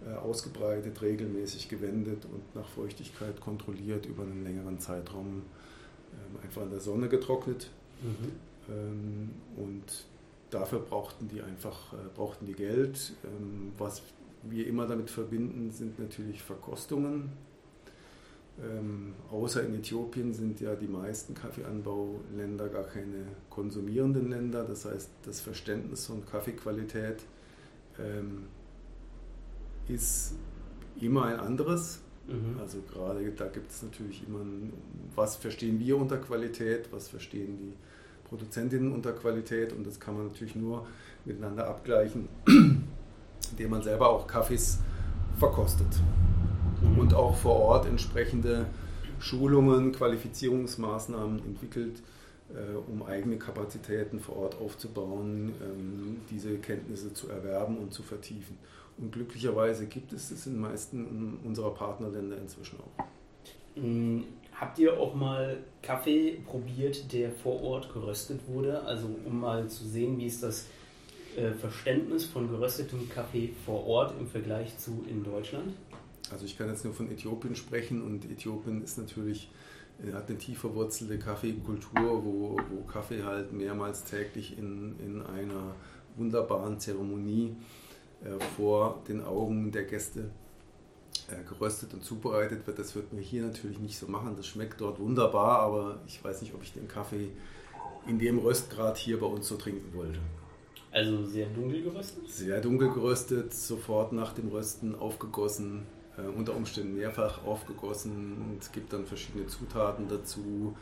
äh, 0.05 0.13
ausgebreitet, 0.15 1.01
regelmäßig 1.01 1.69
gewendet 1.69 2.25
und 2.25 2.55
nach 2.55 2.67
Feuchtigkeit 2.67 3.39
kontrolliert 3.39 4.05
über 4.05 4.23
einen 4.23 4.43
längeren 4.43 4.79
Zeitraum 4.79 5.43
ähm, 6.13 6.39
einfach 6.43 6.63
in 6.63 6.71
der 6.71 6.79
Sonne 6.79 7.07
getrocknet. 7.07 7.69
Mhm. 8.01 8.31
Ähm, 8.69 9.29
und 9.55 10.05
dafür 10.49 10.79
brauchten 10.79 11.27
die 11.29 11.41
einfach 11.41 11.93
äh, 11.93 11.97
brauchten 12.15 12.45
die 12.45 12.53
Geld, 12.53 13.13
ähm, 13.23 13.71
was 13.77 14.01
wir 14.43 14.67
immer 14.67 14.87
damit 14.87 15.09
verbinden, 15.09 15.71
sind 15.71 15.99
natürlich 15.99 16.41
Verkostungen. 16.41 17.31
Ähm, 18.61 19.13
außer 19.31 19.63
in 19.63 19.75
Äthiopien 19.75 20.33
sind 20.33 20.59
ja 20.59 20.75
die 20.75 20.87
meisten 20.87 21.33
Kaffeeanbauländer 21.33 22.67
gar 22.67 22.83
keine 22.83 23.25
konsumierenden 23.49 24.29
Länder. 24.29 24.63
Das 24.65 24.85
heißt, 24.85 25.09
das 25.23 25.39
Verständnis 25.39 26.07
von 26.07 26.25
Kaffeequalität 26.25 27.23
ähm, 27.97 28.47
ist 29.87 30.33
immer 30.99 31.25
ein 31.25 31.39
anderes. 31.39 32.01
Mhm. 32.27 32.59
Also 32.59 32.79
gerade 32.81 33.31
da 33.31 33.47
gibt 33.47 33.71
es 33.71 33.81
natürlich 33.81 34.27
immer, 34.27 34.39
ein, 34.39 34.73
was 35.15 35.37
verstehen 35.37 35.79
wir 35.79 35.97
unter 35.97 36.17
Qualität, 36.17 36.91
was 36.91 37.07
verstehen 37.07 37.57
die 37.57 37.73
Produzentinnen 38.27 38.91
unter 38.91 39.13
Qualität 39.13 39.73
und 39.73 39.87
das 39.87 39.99
kann 39.99 40.15
man 40.15 40.27
natürlich 40.27 40.55
nur 40.55 40.85
miteinander 41.25 41.67
abgleichen 41.67 42.29
indem 43.51 43.71
man 43.71 43.81
selber 43.81 44.09
auch 44.09 44.27
Kaffees 44.27 44.79
verkostet 45.37 45.87
und 46.97 47.13
auch 47.13 47.35
vor 47.35 47.55
Ort 47.55 47.85
entsprechende 47.85 48.65
Schulungen, 49.19 49.91
Qualifizierungsmaßnahmen 49.91 51.39
entwickelt, 51.45 52.01
äh, 52.53 52.75
um 52.91 53.03
eigene 53.03 53.37
Kapazitäten 53.37 54.19
vor 54.19 54.37
Ort 54.37 54.59
aufzubauen, 54.59 55.53
ähm, 55.61 56.21
diese 56.29 56.57
Kenntnisse 56.57 57.13
zu 57.13 57.29
erwerben 57.29 57.77
und 57.77 57.93
zu 57.93 58.01
vertiefen. 58.03 58.57
Und 58.97 59.11
glücklicherweise 59.11 59.85
gibt 59.85 60.13
es 60.13 60.29
das 60.29 60.45
in 60.45 60.53
den 60.53 60.61
meisten 60.61 61.39
unserer 61.43 61.73
Partnerländer 61.73 62.37
inzwischen 62.37 62.79
auch. 62.79 63.03
Hm, 63.75 64.25
habt 64.59 64.79
ihr 64.79 64.99
auch 64.99 65.13
mal 65.15 65.57
Kaffee 65.81 66.41
probiert, 66.45 67.11
der 67.13 67.31
vor 67.31 67.61
Ort 67.61 67.93
geröstet 67.93 68.41
wurde? 68.47 68.81
Also 68.83 69.07
um 69.25 69.39
mal 69.39 69.67
zu 69.69 69.85
sehen, 69.85 70.17
wie 70.17 70.25
ist 70.25 70.43
das 70.43 70.65
äh, 71.37 71.51
Verständnis 71.51 72.25
von 72.25 72.49
geröstetem 72.49 73.09
Kaffee 73.09 73.53
vor 73.65 73.85
Ort 73.85 74.13
im 74.19 74.27
Vergleich 74.27 74.77
zu 74.77 75.05
in 75.09 75.23
Deutschland? 75.23 75.73
Also 76.31 76.45
ich 76.45 76.57
kann 76.57 76.69
jetzt 76.69 76.85
nur 76.85 76.93
von 76.93 77.11
Äthiopien 77.11 77.55
sprechen 77.55 78.01
und 78.03 78.29
Äthiopien 78.29 78.83
ist 78.83 78.97
natürlich 78.97 79.49
äh, 80.03 80.13
hat 80.13 80.29
eine 80.29 80.37
tief 80.37 80.59
verwurzelte 80.59 81.17
Kaffeekultur, 81.19 82.23
wo, 82.23 82.57
wo 82.69 82.83
Kaffee 82.83 83.23
halt 83.23 83.51
mehrmals 83.51 84.03
täglich 84.03 84.57
in, 84.57 84.95
in 84.99 85.21
einer 85.21 85.75
wunderbaren 86.15 86.79
Zeremonie 86.79 87.55
äh, 88.23 88.43
vor 88.55 89.01
den 89.07 89.23
Augen 89.23 89.71
der 89.71 89.83
Gäste 89.83 90.29
äh, 91.29 91.43
geröstet 91.47 91.93
und 91.93 92.03
zubereitet 92.03 92.65
wird. 92.67 92.79
Das 92.79 92.95
wird 92.95 93.11
wir 93.11 93.21
hier 93.21 93.43
natürlich 93.43 93.79
nicht 93.79 93.97
so 93.97 94.07
machen. 94.07 94.35
Das 94.35 94.47
schmeckt 94.47 94.81
dort 94.81 94.99
wunderbar, 94.99 95.59
aber 95.59 95.99
ich 96.07 96.23
weiß 96.23 96.41
nicht, 96.41 96.53
ob 96.53 96.63
ich 96.63 96.73
den 96.73 96.87
Kaffee 96.87 97.29
in 98.07 98.19
dem 98.19 98.39
Röstgrad 98.39 98.97
hier 98.97 99.19
bei 99.19 99.27
uns 99.27 99.47
so 99.47 99.55
trinken 99.55 99.93
wollte. 99.93 100.19
Also 100.91 101.25
sehr 101.25 101.47
dunkel 101.47 101.83
geröstet? 101.83 102.29
Sehr 102.29 102.61
dunkel 102.61 102.91
geröstet, 102.91 103.53
sofort 103.53 104.11
nach 104.11 104.33
dem 104.33 104.49
Rösten 104.49 104.95
aufgegossen, 104.95 105.83
äh, 106.17 106.21
unter 106.21 106.55
Umständen 106.55 106.95
mehrfach 106.95 107.45
aufgegossen. 107.45 108.57
Es 108.59 108.71
gibt 108.71 108.91
dann 108.93 109.05
verschiedene 109.05 109.47
Zutaten 109.47 110.07
dazu. 110.07 110.75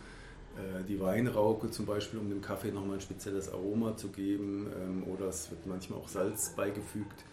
Äh, 0.57 0.83
die 0.85 0.99
Weinrauke 0.99 1.69
zum 1.71 1.85
Beispiel, 1.85 2.19
um 2.19 2.29
dem 2.29 2.41
Kaffee 2.41 2.71
nochmal 2.71 2.95
ein 2.95 3.01
spezielles 3.01 3.51
Aroma 3.51 3.97
zu 3.97 4.07
geben. 4.09 4.67
Ähm, 4.81 5.03
oder 5.11 5.27
es 5.27 5.51
wird 5.51 5.65
manchmal 5.67 5.99
auch 5.99 6.07
Salz 6.07 6.49
beigefügt. 6.55 7.25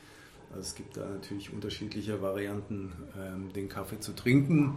Also 0.50 0.62
es 0.62 0.74
gibt 0.74 0.96
da 0.96 1.08
natürlich 1.08 1.52
unterschiedliche 1.52 2.20
Varianten, 2.20 2.92
ähm, 3.18 3.52
den 3.52 3.68
Kaffee 3.68 4.00
zu 4.00 4.14
trinken. 4.14 4.76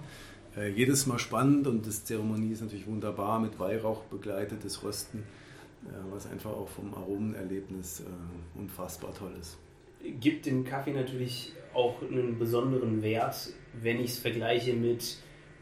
Äh, 0.55 0.69
jedes 0.69 1.05
Mal 1.05 1.19
spannend 1.19 1.67
und 1.67 1.86
das 1.86 2.03
Zeremonie 2.05 2.51
ist 2.51 2.62
natürlich 2.62 2.88
wunderbar 2.88 3.39
mit 3.39 3.60
Weihrauch 3.60 4.03
begleitetes 4.05 4.83
Rösten, 4.83 5.23
was 6.11 6.29
einfach 6.29 6.51
auch 6.51 6.67
vom 6.67 6.93
Aromenerlebnis 6.93 8.01
äh, 8.01 8.59
unfassbar 8.59 9.13
toll 9.13 9.31
ist. 9.39 9.57
Gibt 10.19 10.45
dem 10.45 10.63
Kaffee 10.63 10.93
natürlich 10.93 11.53
auch 11.73 12.01
einen 12.01 12.37
besonderen 12.37 13.01
Wert, 13.01 13.49
wenn 13.81 13.99
ich 13.99 14.11
es 14.11 14.17
vergleiche 14.19 14.73
mit 14.73 15.17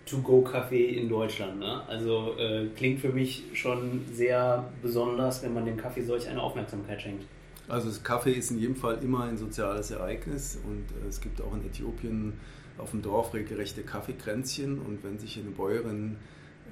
To-Go-Kaffee 0.06 0.86
in 0.86 1.10
Deutschland. 1.10 1.60
Ne? 1.60 1.82
Also 1.88 2.36
äh, 2.38 2.68
klingt 2.76 3.00
für 3.00 3.10
mich 3.10 3.44
schon 3.54 4.02
sehr 4.12 4.70
besonders, 4.82 5.44
wenn 5.44 5.54
man 5.54 5.66
dem 5.66 5.78
Kaffee 5.78 6.04
solch 6.04 6.28
eine 6.28 6.42
Aufmerksamkeit 6.42 7.02
schenkt. 7.02 7.26
Also 7.68 7.88
das 7.88 8.04
Kaffee 8.04 8.34
ist 8.34 8.52
in 8.52 8.60
jedem 8.60 8.76
Fall 8.76 9.00
immer 9.04 9.24
ein 9.24 9.38
soziales 9.38 9.90
Ereignis 9.90 10.60
und 10.64 10.86
äh, 11.04 11.08
es 11.10 11.20
gibt 11.22 11.42
auch 11.42 11.54
in 11.54 11.66
Äthiopien 11.66 12.34
auf 12.78 12.92
dem 12.92 13.02
Dorf 13.02 13.34
regelrechte 13.34 13.82
Kaffeekränzchen 13.82 14.80
und 14.80 15.04
wenn 15.04 15.18
sich 15.18 15.40
eine 15.40 15.50
Bäuerin 15.50 16.18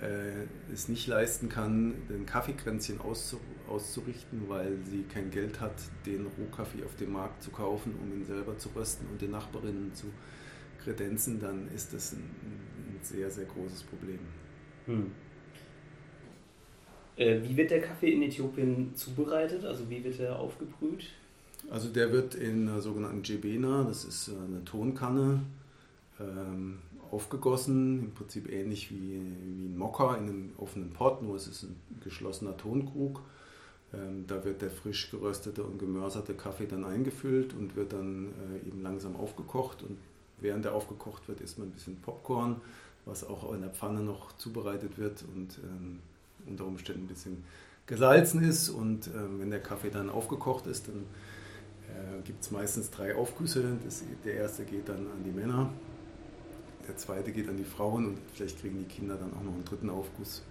äh, 0.04 0.72
es 0.72 0.89
nicht 0.89 1.08
leisten 1.08 1.50
kann, 1.50 1.94
den 2.10 2.26
Kaffeekränzchen 2.26 3.00
auszurichten, 3.02 4.50
weil 4.50 4.78
sie 4.84 5.04
kein 5.04 5.32
Geld 5.32 5.62
hat, 5.62 5.76
den 6.06 6.28
Rohkaffee 6.38 6.84
auf 6.84 6.96
dem 6.98 7.13
Markt 7.13 7.42
zu 7.42 7.52
kaufen, 7.52 7.96
um 8.02 8.12
ihn 8.13 8.26
selber 8.26 8.58
zu 8.58 8.70
rösten 8.76 9.08
und 9.12 9.22
den 9.22 9.32
Nachbarinnen 9.32 9.94
zu 9.94 10.08
kredenzen, 10.84 11.39
dann 11.39 11.70
ist 11.74 11.94
das 11.94 12.13
ein, 12.13 12.20
ein 12.20 13.00
sehr, 13.02 13.30
sehr 13.32 13.46
großes 13.46 13.84
Problem. 13.84 14.20
Hm. 14.86 15.12
Äh, 17.16 17.42
wie 17.44 17.56
wird 17.56 17.72
der 17.72 17.82
Kaffee 17.82 18.12
in 18.12 18.24
Äthiopien 18.24 18.94
zubereitet? 18.96 19.63
Also 19.63 19.89
wie 19.89 20.04
wird 20.04 20.20
er 20.20 20.38
aufgebrüht? 20.38 21.06
Also 21.70 21.89
der 21.89 22.12
wird 22.12 22.36
in 22.36 22.68
einer 22.68 22.82
sogenannten 22.82 23.24
Jebena, 23.24 23.84
das 23.84 24.04
ist 24.04 24.28
äh, 24.28 24.32
eine 24.32 24.66
Tonkanne, 24.66 25.44
ähm, 26.20 26.80
aufgegossen, 27.13 27.99
im 27.99 28.12
Prinzip 28.12 28.52
ähnlich 28.52 28.91
wie, 28.91 29.21
wie 29.58 29.65
ein 29.67 29.78
Mokka 29.78 30.15
in 30.15 30.23
einem 30.23 30.52
offenen 30.58 30.91
Pot, 30.91 31.21
nur 31.21 31.36
es 31.36 31.47
ist 31.47 31.63
ein 31.63 31.76
geschlossener 32.04 32.58
Tonkrug. 32.58 33.21
Ähm, 33.93 34.26
da 34.28 34.43
wird 34.43 34.62
der 34.62 34.71
frisch 34.71 35.12
geröstete 35.12 35.63
und 35.63 35.78
gemörserte 35.78 36.34
Kaffee 36.34 36.65
dann 36.65 36.84
eingefüllt 36.84 37.54
und 37.54 37.76
wird 37.76 37.93
dann 37.93 38.34
äh, 38.52 38.67
eben 38.67 38.82
langsam 38.82 39.15
aufgekocht. 39.15 39.84
Und 39.84 39.97
während 40.39 40.65
er 40.65 40.73
aufgekocht 40.73 41.28
wird, 41.28 41.41
isst 41.41 41.60
man 41.60 41.67
ein 41.67 41.71
bisschen 41.71 41.97
Popcorn, 41.97 42.60
was 43.06 43.23
auch 43.23 43.54
in 43.54 43.62
der 43.62 43.69
Pfanne 43.69 44.02
noch 44.02 44.36
zubereitet 44.38 44.97
wird 44.97 45.23
und 45.36 45.60
ähm, 45.63 45.99
unter 46.47 46.65
Umständen 46.65 47.04
ein 47.04 47.08
bisschen 47.08 47.43
gesalzen 47.86 48.43
ist. 48.43 48.69
Und 48.69 49.08
ähm, 49.08 49.39
wenn 49.39 49.52
der 49.52 49.62
Kaffee 49.62 49.91
dann 49.91 50.10
aufgekocht 50.10 50.65
ist, 50.65 50.88
dann 50.88 51.04
äh, 51.89 52.21
gibt 52.23 52.41
es 52.41 52.49
meistens 52.49 52.89
drei 52.89 53.15
Aufgüsse. 53.15 53.78
Das, 53.84 54.04
der 54.26 54.34
erste 54.34 54.65
geht 54.65 54.89
dann 54.89 55.06
an 55.08 55.23
die 55.23 55.32
Männer, 55.32 55.71
der 56.88 56.98
zweite 56.98 57.32
geht 57.32 57.48
an 57.50 57.58
die 57.58 57.63
Frauen 57.63 58.06
und 58.08 58.17
vielleicht 58.34 58.60
kriegen 58.62 58.78
die 58.78 58.93
Kinder 58.93 59.15
dann 59.15 59.32
auch 59.34 59.43
noch 59.43 59.54
einen 59.54 59.65
dritten 59.65 59.89
Aufguss. 59.89 60.43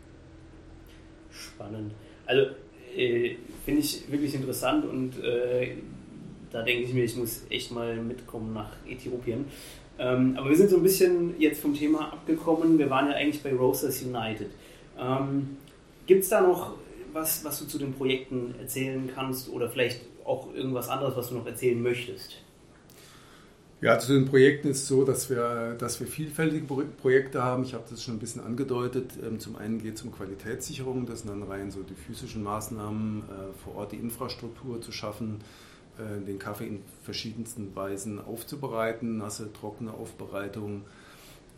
Spannend. 1.31 1.93
Also 2.27 2.51
äh, 2.97 3.37
finde 3.65 3.81
ich 3.81 4.11
wirklich 4.11 4.35
interessant 4.35 4.85
und 4.85 5.23
äh, 5.23 5.77
da 6.51 6.63
denke 6.63 6.85
ich 6.85 6.95
mir, 6.95 7.05
ich 7.05 7.17
muss 7.17 7.43
echt 7.49 7.73
mal 7.73 7.97
mitkommen 7.97 8.53
nach 8.53 8.71
Äthiopien. 8.87 9.47
Ähm, 9.99 10.37
aber 10.37 10.51
wir 10.51 10.57
sind 10.57 10.71
so 10.71 10.77
ein 10.77 10.83
bisschen 10.83 11.41
jetzt 11.41 11.61
vom 11.61 11.75
Thema 11.75 12.13
abgekommen. 12.13 12.79
Wir 12.79 12.91
waren 12.91 13.09
ja 13.09 13.15
eigentlich 13.15 13.43
bei 13.43 13.55
Rosas 13.55 14.03
United. 14.03 14.51
Ähm, 14.99 15.57
Gibt 16.07 16.25
es 16.25 16.29
da 16.29 16.41
noch 16.41 16.75
was, 17.13 17.45
was 17.45 17.59
du 17.59 17.67
zu 17.67 17.79
den 17.79 17.95
Projekten 17.95 18.55
erzählen 18.59 19.11
kannst 19.15 19.49
oder 19.51 19.69
vielleicht 19.69 20.01
auch 20.25 20.53
irgendwas 20.55 20.89
anderes, 20.89 21.17
was 21.17 21.29
du 21.29 21.35
noch 21.37 21.47
erzählen 21.47 21.81
möchtest? 21.81 22.42
Ja, 23.83 23.99
zu 23.99 24.13
den 24.13 24.27
Projekten 24.27 24.69
ist 24.69 24.83
es 24.83 24.87
so, 24.87 25.03
dass 25.03 25.29
wir, 25.29 25.75
dass 25.77 25.99
wir 25.99 26.07
vielfältige 26.07 26.65
Projekte 26.67 27.43
haben. 27.43 27.65
Ich 27.65 27.75
habe 27.75 27.83
das 27.91 28.01
schon 28.01 28.15
ein 28.15 28.21
bisschen 28.21 28.41
angedeutet. 28.41 29.15
Ähm, 29.21 29.41
zum 29.41 29.57
einen 29.57 29.83
geht 29.83 29.97
es 29.97 30.03
um 30.03 30.13
Qualitätssicherung, 30.13 31.05
das 31.05 31.23
sind 31.23 31.31
dann 31.31 31.43
rein 31.43 31.73
so 31.73 31.83
die 31.83 31.97
physischen 31.97 32.45
Maßnahmen, 32.45 33.25
äh, 33.25 33.53
vor 33.65 33.75
Ort 33.75 33.91
die 33.91 33.97
Infrastruktur 33.97 34.81
zu 34.81 34.93
schaffen, 34.93 35.41
äh, 35.99 36.25
den 36.25 36.39
Kaffee 36.39 36.69
in 36.69 36.81
verschiedensten 37.03 37.75
Weisen 37.75 38.25
aufzubereiten, 38.25 39.17
nasse, 39.17 39.53
trockene 39.53 39.93
Aufbereitung, 39.93 40.83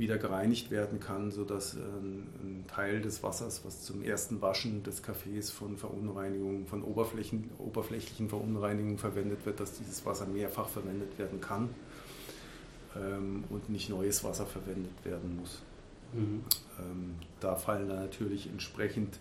wieder 0.00 0.16
gereinigt 0.16 0.70
werden 0.70 0.98
kann, 0.98 1.30
sodass 1.30 1.76
ein, 1.76 2.26
ein 2.42 2.64
Teil 2.66 3.02
des 3.02 3.22
Wassers, 3.22 3.64
was 3.64 3.82
zum 3.82 4.02
ersten 4.02 4.40
Waschen 4.40 4.82
des 4.82 5.02
Kaffees 5.02 5.50
von 5.50 5.76
Verunreinigungen, 5.76 6.66
von 6.66 6.82
Oberflächen, 6.82 7.50
oberflächlichen 7.58 8.30
Verunreinigungen 8.30 8.96
verwendet 8.96 9.44
wird, 9.44 9.60
dass 9.60 9.74
dieses 9.74 10.04
Wasser 10.06 10.26
mehrfach 10.26 10.68
verwendet 10.68 11.18
werden 11.18 11.40
kann 11.42 11.68
ähm, 12.96 13.44
und 13.50 13.68
nicht 13.68 13.90
neues 13.90 14.24
Wasser 14.24 14.46
verwendet 14.46 15.04
werden 15.04 15.36
muss. 15.36 15.62
Mhm. 16.14 16.44
Ähm, 16.78 17.14
da 17.40 17.54
fallen 17.54 17.88
dann 17.88 18.00
natürlich 18.00 18.48
entsprechend 18.48 19.18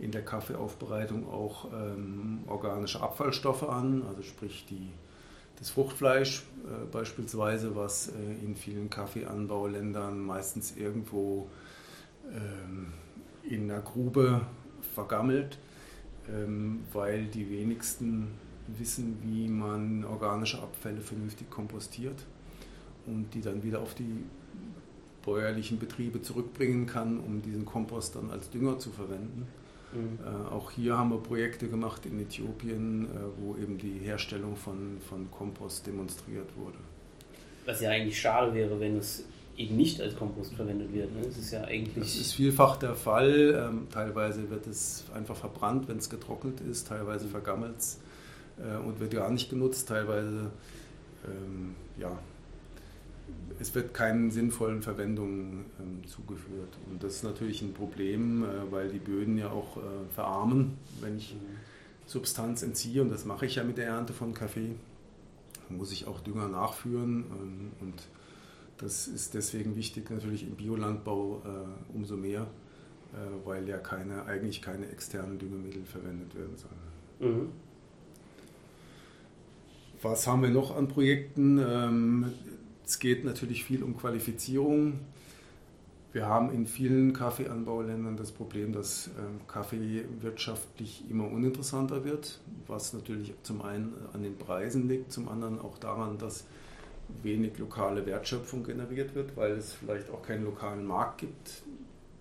in 0.00 0.10
der 0.10 0.24
Kaffeeaufbereitung 0.24 1.28
auch 1.28 1.72
ähm, 1.72 2.40
organische 2.48 3.00
Abfallstoffe 3.00 3.68
an, 3.68 4.02
also 4.08 4.22
sprich 4.22 4.66
die, 4.68 4.90
das 5.58 5.70
Fruchtfleisch 5.70 6.44
äh, 6.64 6.86
beispielsweise, 6.90 7.74
was 7.74 8.08
äh, 8.08 8.44
in 8.44 8.54
vielen 8.54 8.90
Kaffeeanbauländern 8.90 10.20
meistens 10.20 10.76
irgendwo 10.76 11.48
ähm, 12.32 12.92
in 13.42 13.70
einer 13.70 13.80
Grube 13.80 14.42
vergammelt, 14.94 15.58
ähm, 16.30 16.80
weil 16.92 17.26
die 17.26 17.50
wenigsten 17.50 18.28
wissen, 18.66 19.18
wie 19.22 19.48
man 19.48 20.04
organische 20.04 20.62
Abfälle 20.62 21.00
vernünftig 21.00 21.48
kompostiert 21.50 22.26
und 23.06 23.32
die 23.34 23.40
dann 23.40 23.62
wieder 23.62 23.80
auf 23.80 23.94
die 23.94 24.24
bäuerlichen 25.24 25.78
Betriebe 25.78 26.22
zurückbringen 26.22 26.86
kann, 26.86 27.18
um 27.18 27.42
diesen 27.42 27.64
Kompost 27.64 28.16
dann 28.16 28.30
als 28.30 28.50
Dünger 28.50 28.78
zu 28.78 28.90
verwenden. 28.90 29.46
Mhm. 29.92 30.18
Äh, 30.24 30.54
auch 30.54 30.70
hier 30.70 30.96
haben 30.96 31.10
wir 31.10 31.18
Projekte 31.18 31.68
gemacht 31.68 32.04
in 32.06 32.20
Äthiopien, 32.20 33.04
äh, 33.06 33.08
wo 33.38 33.56
eben 33.56 33.78
die 33.78 33.98
Herstellung 33.98 34.56
von, 34.56 34.98
von 35.08 35.30
Kompost 35.30 35.86
demonstriert 35.86 36.48
wurde. 36.56 36.78
Was 37.64 37.80
ja 37.80 37.90
eigentlich 37.90 38.20
schade 38.20 38.54
wäre, 38.54 38.78
wenn 38.80 38.98
es 38.98 39.24
eben 39.56 39.76
nicht 39.76 40.00
als 40.00 40.16
Kompost 40.16 40.54
verwendet 40.54 40.92
wird. 40.92 41.12
Ne? 41.14 41.22
Das 41.24 41.36
ist 41.36 41.50
ja 41.50 41.64
eigentlich. 41.64 42.04
Das 42.04 42.16
ist 42.16 42.32
vielfach 42.32 42.76
der 42.76 42.94
Fall. 42.94 43.68
Ähm, 43.70 43.88
teilweise 43.90 44.48
wird 44.50 44.66
es 44.66 45.04
einfach 45.14 45.36
verbrannt, 45.36 45.88
wenn 45.88 45.98
es 45.98 46.08
getrocknet 46.08 46.60
ist, 46.60 46.88
teilweise 46.88 47.28
vergammelt 47.28 47.78
es 47.78 47.98
äh, 48.58 48.76
und 48.78 49.00
wird 49.00 49.12
gar 49.12 49.30
nicht 49.30 49.50
genutzt, 49.50 49.88
teilweise 49.88 50.50
ähm, 51.26 51.74
ja, 51.98 52.18
es 53.60 53.74
wird 53.74 53.92
keinen 53.92 54.30
sinnvollen 54.30 54.82
Verwendungen 54.82 55.66
ähm, 55.80 56.06
zugeführt. 56.06 56.78
Und 56.90 57.02
das 57.02 57.16
ist 57.16 57.24
natürlich 57.24 57.62
ein 57.62 57.72
Problem, 57.72 58.44
äh, 58.44 58.70
weil 58.70 58.88
die 58.88 58.98
Böden 58.98 59.36
ja 59.36 59.50
auch 59.50 59.76
äh, 59.78 59.80
verarmen, 60.14 60.78
wenn 61.00 61.16
ich 61.16 61.34
mhm. 61.34 61.56
Substanz 62.06 62.62
entziehe. 62.62 63.02
Und 63.02 63.10
das 63.10 63.24
mache 63.24 63.46
ich 63.46 63.56
ja 63.56 63.64
mit 63.64 63.78
der 63.78 63.86
Ernte 63.86 64.12
von 64.12 64.32
Kaffee. 64.32 64.74
Da 65.68 65.74
muss 65.74 65.92
ich 65.92 66.06
auch 66.06 66.20
Dünger 66.20 66.48
nachführen. 66.48 67.24
Ähm, 67.30 67.70
und 67.80 67.94
das 68.78 69.08
ist 69.08 69.34
deswegen 69.34 69.74
wichtig, 69.74 70.08
natürlich 70.10 70.44
im 70.44 70.54
Biolandbau 70.54 71.42
äh, 71.44 71.96
umso 71.96 72.16
mehr, 72.16 72.42
äh, 73.12 73.46
weil 73.46 73.68
ja 73.68 73.78
keine, 73.78 74.24
eigentlich 74.26 74.62
keine 74.62 74.88
externen 74.88 75.38
Düngemittel 75.38 75.84
verwendet 75.84 76.34
werden 76.36 76.56
sollen. 76.56 77.34
Mhm. 77.34 77.48
Was 80.00 80.28
haben 80.28 80.42
wir 80.42 80.50
noch 80.50 80.76
an 80.76 80.86
Projekten? 80.86 81.58
Ähm, 81.58 82.32
es 82.88 82.98
geht 82.98 83.22
natürlich 83.22 83.64
viel 83.64 83.82
um 83.82 83.98
Qualifizierung. 83.98 85.00
Wir 86.14 86.26
haben 86.26 86.50
in 86.50 86.66
vielen 86.66 87.12
Kaffeeanbauländern 87.12 88.16
das 88.16 88.32
Problem, 88.32 88.72
dass 88.72 89.10
ähm, 89.18 89.46
Kaffee 89.46 90.06
wirtschaftlich 90.22 91.04
immer 91.10 91.30
uninteressanter 91.30 92.06
wird, 92.06 92.40
was 92.66 92.94
natürlich 92.94 93.34
zum 93.42 93.60
einen 93.60 93.92
an 94.14 94.22
den 94.22 94.38
Preisen 94.38 94.88
liegt, 94.88 95.12
zum 95.12 95.28
anderen 95.28 95.60
auch 95.60 95.76
daran, 95.76 96.16
dass 96.16 96.44
wenig 97.22 97.58
lokale 97.58 98.06
Wertschöpfung 98.06 98.64
generiert 98.64 99.14
wird, 99.14 99.36
weil 99.36 99.52
es 99.52 99.74
vielleicht 99.74 100.08
auch 100.08 100.22
keinen 100.22 100.46
lokalen 100.46 100.86
Markt 100.86 101.18
gibt. 101.18 101.62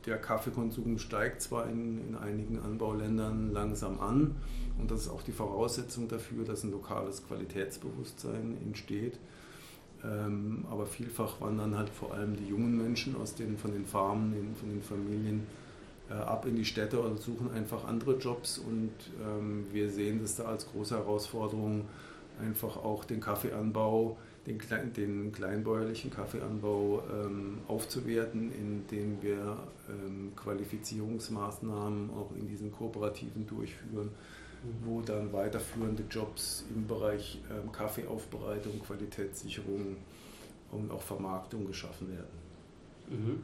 Der 0.05 0.17
Kaffeekonsum 0.17 0.99
steigt 0.99 1.41
zwar 1.41 1.69
in, 1.69 2.09
in 2.09 2.15
einigen 2.15 2.59
Anbauländern 2.59 3.53
langsam 3.53 4.01
an 4.01 4.35
und 4.79 4.91
das 4.91 5.03
ist 5.03 5.09
auch 5.09 5.21
die 5.21 5.31
Voraussetzung 5.31 6.09
dafür, 6.09 6.43
dass 6.43 6.65
ein 6.65 6.71
lokales 6.71 7.25
Qualitätsbewusstsein 7.25 8.57
entsteht. 8.65 9.17
Ähm, 10.03 10.65
aber 10.69 10.85
vielfach 10.85 11.41
wandern 11.41 11.77
halt 11.77 11.89
vor 11.89 12.13
allem 12.13 12.35
die 12.35 12.47
jungen 12.47 12.77
Menschen 12.77 13.15
aus 13.15 13.35
den, 13.35 13.57
von 13.57 13.71
den 13.71 13.85
Farmen, 13.85 14.55
von 14.59 14.69
den 14.69 14.81
Familien 14.81 15.47
äh, 16.09 16.13
ab 16.13 16.45
in 16.45 16.55
die 16.55 16.65
Städte 16.65 16.99
oder 16.99 17.17
suchen 17.17 17.51
einfach 17.51 17.85
andere 17.85 18.17
Jobs. 18.17 18.59
Und 18.59 18.91
ähm, 19.21 19.65
wir 19.71 19.89
sehen 19.89 20.19
das 20.21 20.35
da 20.35 20.45
als 20.45 20.67
große 20.67 20.95
Herausforderung, 20.95 21.85
einfach 22.39 22.77
auch 22.77 23.05
den 23.05 23.19
Kaffeeanbau, 23.19 24.17
den, 24.45 24.59
klein, 24.59 24.93
den 24.93 25.31
kleinbäuerlichen 25.31 26.11
Kaffeeanbau 26.11 27.03
ähm, 27.11 27.57
aufzuwerten, 27.67 28.51
indem 28.51 29.21
wir 29.21 29.57
Qualifizierungsmaßnahmen 30.35 32.11
auch 32.11 32.31
in 32.37 32.47
diesen 32.47 32.71
Kooperativen 32.71 33.47
durchführen 33.47 34.11
wo 34.83 35.01
dann 35.01 35.31
weiterführende 35.33 36.03
Jobs 36.09 36.65
im 36.73 36.87
Bereich 36.87 37.41
ähm, 37.49 37.71
Kaffeeaufbereitung, 37.71 38.79
Qualitätssicherung 38.79 39.97
und 40.71 40.91
auch 40.91 41.01
Vermarktung 41.01 41.67
geschaffen 41.67 42.09
werden. 42.09 42.37
Mhm. 43.09 43.41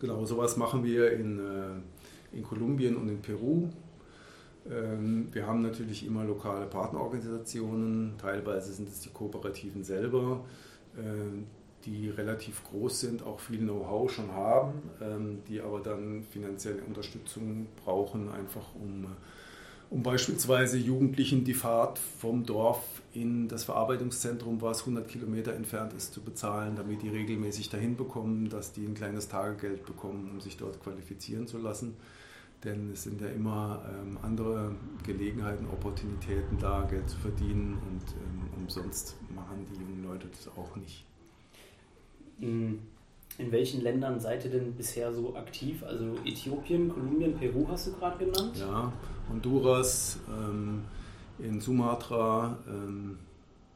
Genau, 0.00 0.24
sowas 0.24 0.56
machen 0.56 0.84
wir 0.84 1.12
in, 1.12 1.38
äh, 1.38 2.36
in 2.36 2.42
Kolumbien 2.42 2.96
und 2.96 3.08
in 3.08 3.20
Peru. 3.20 3.68
Ähm, 4.70 5.28
wir 5.32 5.46
haben 5.46 5.62
natürlich 5.62 6.06
immer 6.06 6.24
lokale 6.24 6.66
Partnerorganisationen, 6.66 8.14
teilweise 8.18 8.72
sind 8.72 8.88
es 8.88 9.00
die 9.00 9.10
Kooperativen 9.10 9.84
selber, 9.84 10.44
äh, 10.96 11.44
die 11.84 12.08
relativ 12.08 12.64
groß 12.64 13.00
sind, 13.00 13.22
auch 13.22 13.40
viel 13.40 13.58
Know-how 13.58 14.10
schon 14.10 14.32
haben, 14.32 14.82
ähm, 15.02 15.42
die 15.46 15.60
aber 15.60 15.80
dann 15.80 16.22
finanzielle 16.22 16.82
Unterstützung 16.82 17.66
brauchen, 17.84 18.30
einfach 18.32 18.74
um 18.74 19.06
um 19.94 20.02
beispielsweise 20.02 20.76
Jugendlichen 20.76 21.44
die 21.44 21.54
Fahrt 21.54 22.00
vom 22.00 22.44
Dorf 22.44 22.82
in 23.12 23.46
das 23.46 23.62
Verarbeitungszentrum, 23.62 24.60
was 24.60 24.80
100 24.80 25.06
Kilometer 25.06 25.54
entfernt 25.54 25.92
ist, 25.92 26.12
zu 26.12 26.20
bezahlen, 26.20 26.74
damit 26.74 27.02
die 27.02 27.10
regelmäßig 27.10 27.70
dahin 27.70 27.96
bekommen, 27.96 28.48
dass 28.48 28.72
die 28.72 28.84
ein 28.84 28.94
kleines 28.94 29.28
Tagegeld 29.28 29.86
bekommen, 29.86 30.32
um 30.32 30.40
sich 30.40 30.56
dort 30.56 30.82
qualifizieren 30.82 31.46
zu 31.46 31.58
lassen. 31.58 31.94
Denn 32.64 32.90
es 32.90 33.04
sind 33.04 33.20
ja 33.20 33.28
immer 33.28 33.84
ähm, 33.88 34.18
andere 34.20 34.74
Gelegenheiten, 35.06 35.68
Opportunitäten 35.68 36.58
da, 36.58 36.82
Geld 36.90 37.08
zu 37.08 37.18
verdienen 37.18 37.74
und 37.74 38.02
ähm, 38.14 38.62
umsonst 38.62 39.14
machen 39.32 39.64
die 39.70 39.80
jungen 39.80 40.02
Leute 40.02 40.26
das 40.26 40.48
auch 40.56 40.74
nicht. 40.74 41.04
Mhm. 42.40 42.80
In 43.38 43.50
welchen 43.50 43.82
Ländern 43.82 44.20
seid 44.20 44.44
ihr 44.44 44.50
denn 44.52 44.72
bisher 44.74 45.12
so 45.12 45.34
aktiv? 45.34 45.82
Also 45.82 46.16
Äthiopien, 46.24 46.88
Kolumbien, 46.88 47.36
Peru 47.36 47.66
hast 47.68 47.88
du 47.88 47.92
gerade 47.92 48.24
genannt? 48.24 48.56
Ja, 48.58 48.92
Honduras, 49.28 50.18
ähm, 50.28 50.82
in 51.38 51.60
Sumatra, 51.60 52.58
ähm, 52.68 53.18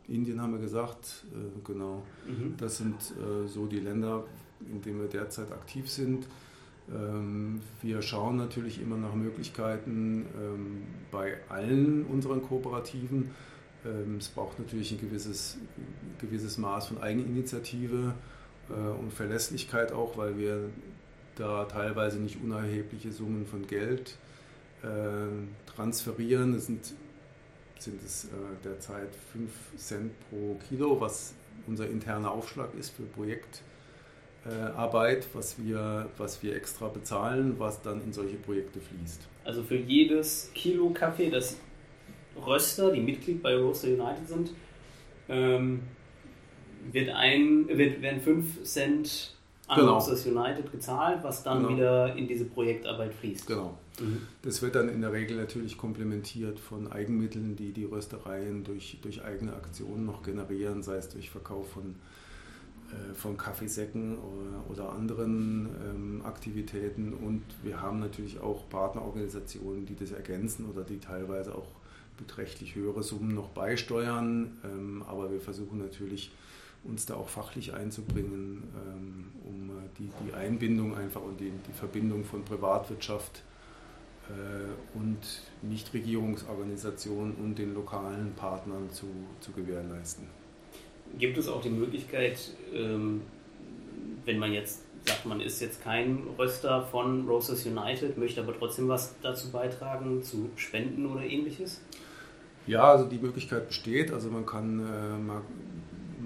Indien 0.07 0.41
haben 0.41 0.53
wir 0.53 0.61
gesagt, 0.61 1.25
äh, 1.33 1.67
genau. 1.67 2.03
Mhm. 2.27 2.55
Das 2.57 2.79
sind 2.79 2.95
äh, 2.95 3.49
so 3.49 3.67
die 3.67 3.81
Länder, 3.81 4.25
in 4.61 4.81
denen 4.81 5.01
wir 5.01 5.09
derzeit 5.09 5.51
aktiv 5.51 5.91
sind. 5.91 6.27
Ähm, 6.91 7.61
wir 7.83 8.01
schauen 8.01 8.37
natürlich 8.37 8.81
immer 8.81 8.97
nach 8.97 9.15
Möglichkeiten 9.15 10.27
ähm, 10.41 10.83
bei 11.11 11.37
allen 11.49 12.07
unseren 12.07 12.43
Kooperativen. 12.43 13.33
Ähm, 13.85 14.17
es 14.19 14.29
braucht 14.29 14.59
natürlich 14.59 14.93
ein 14.93 15.01
gewisses, 15.01 15.59
gewisses 16.19 16.59
Maß 16.59 16.87
von 16.87 17.03
Eigeninitiative 17.03 18.15
und 18.73 19.13
Verlässlichkeit 19.13 19.93
auch, 19.93 20.17
weil 20.17 20.39
wir 20.39 20.71
da 21.37 21.65
teilweise 21.65 22.19
nicht 22.19 22.43
unerhebliche 22.43 23.13
Summen 23.13 23.47
von 23.47 23.67
Geld 23.67 24.17
äh, 24.83 24.87
transferieren. 25.75 26.55
Das 26.55 26.67
sind, 26.67 26.95
sind 27.79 28.03
es 28.03 28.25
äh, 28.25 28.29
derzeit 28.65 29.15
5 29.33 29.51
Cent 29.77 30.13
pro 30.29 30.59
Kilo, 30.69 31.01
was 31.01 31.35
unser 31.67 31.89
interner 31.89 32.33
Aufschlag 32.33 32.75
ist 32.79 32.91
für 32.91 33.05
Projektarbeit, 33.05 35.27
was, 35.33 35.57
wir, 35.63 36.11
was 36.17 36.43
wir 36.43 36.57
extra 36.57 36.89
bezahlen, 36.89 37.55
was 37.59 37.81
dann 37.83 38.03
in 38.03 38.13
solche 38.13 38.37
Projekte 38.37 38.81
fließt. 38.81 39.23
Also 39.45 39.63
für 39.63 39.77
jedes 39.77 40.51
Kilo 40.55 40.91
Kaffee, 40.91 41.31
das 41.31 41.57
Röster, 42.37 42.91
die 42.93 43.01
Mitglied 43.01 43.43
bei 43.43 43.57
Roaster 43.57 43.89
United 43.89 44.29
sind, 44.29 44.53
ähm, 45.29 45.81
wird 46.93 47.11
ein, 47.11 47.69
wird, 47.69 48.03
werden 48.03 48.21
5 48.21 48.65
Cent 48.65 49.35
an 49.69 49.81
genau. 49.81 49.95
Roosters 49.95 50.27
United 50.27 50.73
gezahlt, 50.73 51.23
was 51.23 51.43
dann 51.43 51.59
genau. 51.59 51.77
wieder 51.77 52.17
in 52.17 52.27
diese 52.27 52.47
Projektarbeit 52.47 53.15
fließt. 53.15 53.47
Genau. 53.47 53.79
Mhm. 54.01 54.23
Das 54.43 54.63
wird 54.63 54.75
dann 54.75 54.89
in 54.89 55.03
der 55.03 55.13
Regel 55.13 55.37
natürlich 55.37 55.77
komplementiert 55.77 56.59
von 56.59 56.91
Eigenmitteln, 56.91 57.55
die 57.55 57.73
die 57.73 57.85
Röstereien 57.85 58.65
durch, 58.65 58.99
durch 59.03 59.23
eigene 59.23 59.53
Aktionen 59.53 60.07
noch 60.07 60.23
generieren, 60.23 60.83
sei 60.83 60.97
es 60.97 61.11
durch 61.11 61.29
Verkauf 61.29 61.71
von, 61.71 61.97
äh, 62.91 63.15
von 63.15 63.37
Kaffeesäcken 63.37 64.17
oder, 64.17 64.71
oder 64.71 64.93
anderen 64.93 65.69
ähm, 65.87 66.23
Aktivitäten. 66.25 67.13
Und 67.13 67.43
wir 67.63 67.83
haben 67.83 68.01
natürlich 68.01 68.41
auch 68.41 68.69
Partnerorganisationen, 68.71 69.85
die 69.85 69.97
das 69.97 70.13
ergänzen 70.13 70.65
oder 70.71 70.83
die 70.83 70.99
teilweise 70.99 71.55
auch 71.55 71.69
beträchtlich 72.17 72.75
höhere 72.75 73.03
Summen 73.03 73.35
noch 73.35 73.51
beisteuern. 73.51 74.59
Ähm, 74.65 75.05
aber 75.07 75.31
wir 75.31 75.41
versuchen 75.41 75.79
natürlich, 75.79 76.31
uns 76.85 77.07
da 77.07 77.15
auch 77.15 77.29
fachlich 77.29 77.75
einzubringen, 77.75 78.63
ähm, 78.75 79.27
um 79.45 79.71
äh, 79.71 79.83
die, 79.99 80.11
die 80.27 80.35
Einbindung 80.35 80.97
einfach 80.97 81.23
und 81.23 81.39
die, 81.41 81.53
die 81.67 81.73
Verbindung 81.73 82.25
von 82.25 82.45
Privatwirtschaft 82.45 83.43
äh, 84.29 84.99
und 84.99 85.19
Nichtregierungsorganisationen 85.63 87.35
und 87.35 87.59
den 87.59 87.75
lokalen 87.75 88.33
Partnern 88.35 88.91
zu, 88.91 89.07
zu 89.41 89.53
gewährleisten. 89.53 90.27
Gibt 91.19 91.39
es 91.39 91.49
auch 91.49 91.63
die 91.63 91.71
Möglichkeit, 91.71 92.53
ähm, 92.75 93.23
wenn 94.25 94.39
man 94.39 94.53
jetzt 94.53 94.83
sagt, 95.07 95.27
man 95.27 95.41
ist 95.41 95.61
jetzt 95.61 95.83
kein 95.83 96.23
Röster 96.39 96.83
von 96.83 97.27
Roses 97.27 97.65
United, 97.65 98.19
möchte 98.19 98.43
aber 98.43 98.57
trotzdem 98.57 98.89
was 98.89 99.15
dazu 99.23 99.51
beitragen, 99.51 100.23
zu 100.23 100.51
Spenden 100.57 101.07
oder 101.07 101.23
ähnliches? 101.23 101.81
Ja, 102.67 102.93
also 102.93 103.07
die 103.07 103.19
Möglichkeit 103.19 103.69
besteht. 103.69 104.13
Also 104.13 104.29
man 104.29 104.45
kann, 104.45 104.81
äh, 104.81 105.19
man, 105.19 105.43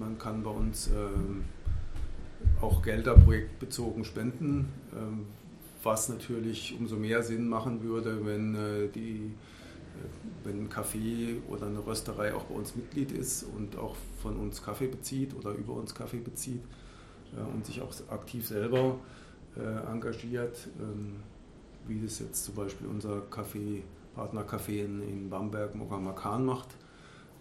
man, 0.03 0.17
kann 0.17 0.43
bei 0.43 0.51
uns 0.51 0.87
äh, 0.87 2.61
auch 2.61 2.81
Gelder 2.81 3.15
projektbezogen 3.15 4.05
spenden, 4.05 4.69
äh, 4.91 4.95
was 5.83 6.09
natürlich 6.09 6.75
umso 6.79 6.95
mehr 6.95 7.23
Sinn 7.23 7.47
machen 7.47 7.83
würde, 7.83 8.25
wenn 8.25 8.55
äh, 8.55 8.87
die 8.87 9.31
äh, 9.31 10.45
wenn 10.45 10.65
ein 10.65 10.69
Café 10.69 11.41
oder 11.47 11.67
eine 11.67 11.85
Rösterei 11.85 12.33
auch 12.33 12.43
bei 12.45 12.55
uns 12.55 12.75
Mitglied 12.75 13.11
ist 13.11 13.43
und 13.43 13.77
auch 13.77 13.95
von 14.21 14.37
uns 14.37 14.63
Kaffee 14.63 14.87
bezieht 14.87 15.35
oder 15.35 15.51
über 15.51 15.73
uns 15.73 15.93
Kaffee 15.93 16.19
bezieht 16.19 16.61
äh, 17.35 17.55
und 17.55 17.65
sich 17.65 17.81
auch 17.81 17.93
aktiv 18.09 18.47
selber 18.47 18.97
engagiert, 19.55 20.67
ähm, 20.79 21.17
wie 21.87 22.01
das 22.01 22.17
jetzt 22.17 22.43
zum 22.43 22.55
Beispiel 22.55 22.87
unser 22.87 23.21
Kaffee 23.29 23.83
Partnercafé 24.15 24.83
in, 24.83 25.01
in 25.03 25.29
Bamberg, 25.29 25.75
Mogamakan 25.75 26.43
macht, 26.43 26.69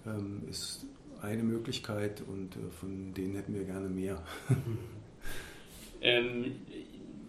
ähm, 0.07 0.42
ist 0.48 0.85
eine 1.23 1.43
Möglichkeit 1.43 2.23
und 2.27 2.57
äh, 2.57 2.71
von 2.71 3.15
denen 3.15 3.37
hätten 3.37 3.55
wir 3.55 3.65
gerne 3.65 3.89
mehr. 3.89 4.23
ähm, 6.03 6.57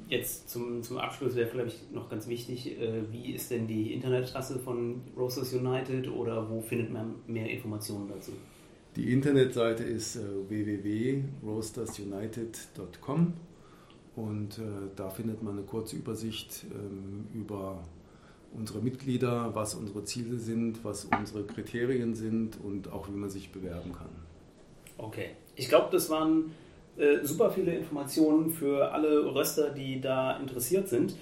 jetzt 0.09 0.49
zum, 0.49 0.83
zum 0.83 0.97
Abschluss 0.97 1.35
wäre 1.35 1.47
vielleicht 1.47 1.93
noch 1.93 2.09
ganz 2.09 2.27
wichtig, 2.27 2.77
äh, 2.79 3.03
wie 3.11 3.33
ist 3.33 3.51
denn 3.51 3.67
die 3.67 3.93
Internetadresse 3.93 4.57
von 4.59 5.01
Roasters 5.15 5.53
United 5.53 6.09
oder 6.09 6.49
wo 6.49 6.59
findet 6.61 6.91
man 6.91 7.15
mehr 7.27 7.49
Informationen 7.49 8.09
dazu? 8.09 8.33
Die 8.95 9.11
Internetseite 9.11 9.83
ist 9.83 10.17
äh, 10.17 10.21
www.roastersunited.com 10.49 13.33
und 14.15 14.59
äh, 14.59 14.61
da 14.95 15.09
findet 15.09 15.41
man 15.41 15.57
eine 15.57 15.65
kurze 15.65 15.95
Übersicht 15.95 16.67
ähm, 16.71 17.25
über 17.33 17.83
unsere 18.57 18.79
Mitglieder, 18.79 19.51
was 19.53 19.75
unsere 19.75 20.03
Ziele 20.03 20.37
sind, 20.37 20.83
was 20.83 21.05
unsere 21.05 21.43
Kriterien 21.43 22.13
sind 22.13 22.57
und 22.63 22.91
auch 22.91 23.07
wie 23.07 23.13
man 23.13 23.29
sich 23.29 23.51
bewerben 23.51 23.93
kann. 23.93 24.09
Okay, 24.97 25.31
ich 25.55 25.69
glaube, 25.69 25.89
das 25.91 26.09
waren 26.09 26.51
äh, 26.97 27.23
super 27.23 27.51
viele 27.51 27.75
Informationen 27.75 28.51
für 28.51 28.91
alle 28.91 29.33
Röster, 29.33 29.71
die 29.71 29.99
da 29.99 30.37
interessiert 30.37 30.87
sind. 30.87 31.15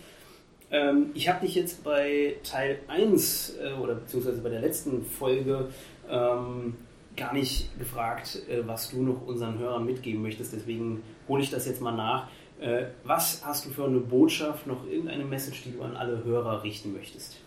Ähm, 0.69 1.11
ich 1.13 1.29
habe 1.29 1.45
dich 1.45 1.55
jetzt 1.55 1.83
bei 1.83 2.35
Teil 2.43 2.79
1 2.87 3.57
äh, 3.61 3.73
oder 3.73 3.95
beziehungsweise 3.95 4.41
bei 4.41 4.49
der 4.49 4.61
letzten 4.61 5.03
Folge 5.03 5.69
ähm, 6.09 6.75
gar 7.15 7.33
nicht 7.33 7.77
gefragt, 7.77 8.41
äh, 8.49 8.65
was 8.65 8.89
du 8.89 9.01
noch 9.01 9.25
unseren 9.25 9.59
Hörern 9.59 9.85
mitgeben 9.85 10.21
möchtest. 10.21 10.53
Deswegen 10.53 11.03
hole 11.27 11.43
ich 11.43 11.49
das 11.49 11.65
jetzt 11.65 11.81
mal 11.81 11.91
nach. 11.91 12.27
Äh, 12.61 12.85
was 13.03 13.43
hast 13.43 13.65
du 13.65 13.71
für 13.71 13.85
eine 13.85 13.99
Botschaft, 13.99 14.67
noch 14.67 14.85
irgendeine 14.85 15.25
Message, 15.25 15.63
die 15.63 15.71
du 15.71 15.81
an 15.81 15.95
alle 15.95 16.23
Hörer 16.23 16.63
richten 16.63 16.93
möchtest? 16.93 17.37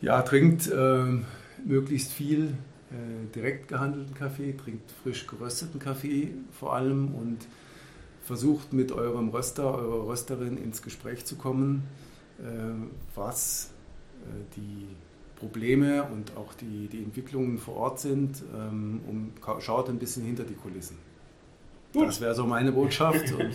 Ja, 0.00 0.22
trinkt 0.22 0.70
äh, 0.70 1.04
möglichst 1.66 2.10
viel 2.10 2.54
äh, 2.90 3.34
direkt 3.34 3.68
gehandelten 3.68 4.14
Kaffee, 4.14 4.54
trinkt 4.56 4.90
frisch 5.02 5.26
gerösteten 5.26 5.78
Kaffee 5.80 6.30
vor 6.50 6.74
allem 6.74 7.14
und 7.14 7.46
versucht 8.22 8.72
mit 8.72 8.90
eurem 8.90 9.28
Röster, 9.28 9.74
eurer 9.74 10.08
Rösterin 10.08 10.56
ins 10.56 10.80
Gespräch 10.80 11.26
zu 11.26 11.36
kommen, 11.36 11.82
äh, 12.38 12.44
was 13.14 13.70
äh, 14.22 14.56
die 14.56 14.86
Probleme 15.36 16.04
und 16.04 16.38
auch 16.38 16.54
die, 16.54 16.88
die 16.88 17.02
Entwicklungen 17.02 17.58
vor 17.58 17.76
Ort 17.76 18.00
sind 18.00 18.42
ähm, 18.56 19.02
und 19.06 19.32
schaut 19.60 19.90
ein 19.90 19.98
bisschen 19.98 20.24
hinter 20.24 20.44
die 20.44 20.54
Kulissen. 20.54 20.96
Gut. 21.92 22.06
Das 22.06 22.20
wäre 22.20 22.34
so 22.34 22.46
meine 22.46 22.72
Botschaft 22.72 23.32
und 23.32 23.54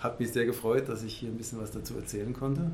hat 0.00 0.20
mich 0.20 0.30
sehr 0.30 0.44
gefreut, 0.44 0.88
dass 0.88 1.02
ich 1.02 1.14
hier 1.14 1.30
ein 1.30 1.36
bisschen 1.36 1.60
was 1.60 1.70
dazu 1.70 1.94
erzählen 1.96 2.32
konnte 2.32 2.72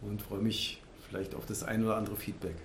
und 0.00 0.20
freue 0.22 0.40
mich 0.40 0.80
vielleicht 1.08 1.34
auf 1.34 1.46
das 1.46 1.62
ein 1.62 1.84
oder 1.84 1.96
andere 1.96 2.16
Feedback. 2.16 2.56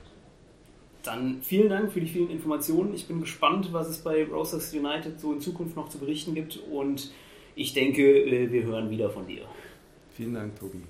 Dann 1.03 1.41
vielen 1.41 1.69
Dank 1.69 1.91
für 1.91 2.01
die 2.01 2.07
vielen 2.07 2.29
Informationen. 2.29 2.93
Ich 2.93 3.07
bin 3.07 3.21
gespannt, 3.21 3.71
was 3.71 3.87
es 3.87 3.99
bei 3.99 4.25
Roasters 4.25 4.73
United 4.73 5.19
so 5.19 5.31
in 5.31 5.39
Zukunft 5.39 5.75
noch 5.75 5.89
zu 5.89 5.97
berichten 5.97 6.33
gibt 6.33 6.57
und 6.71 7.11
ich 7.55 7.73
denke, 7.73 8.01
äh, 8.01 8.51
wir 8.51 8.63
hören 8.63 8.89
wieder 8.89 9.09
von 9.09 9.27
dir. 9.27 9.43
Vielen 10.15 10.33
Dank, 10.33 10.59
Tobi. 10.59 10.81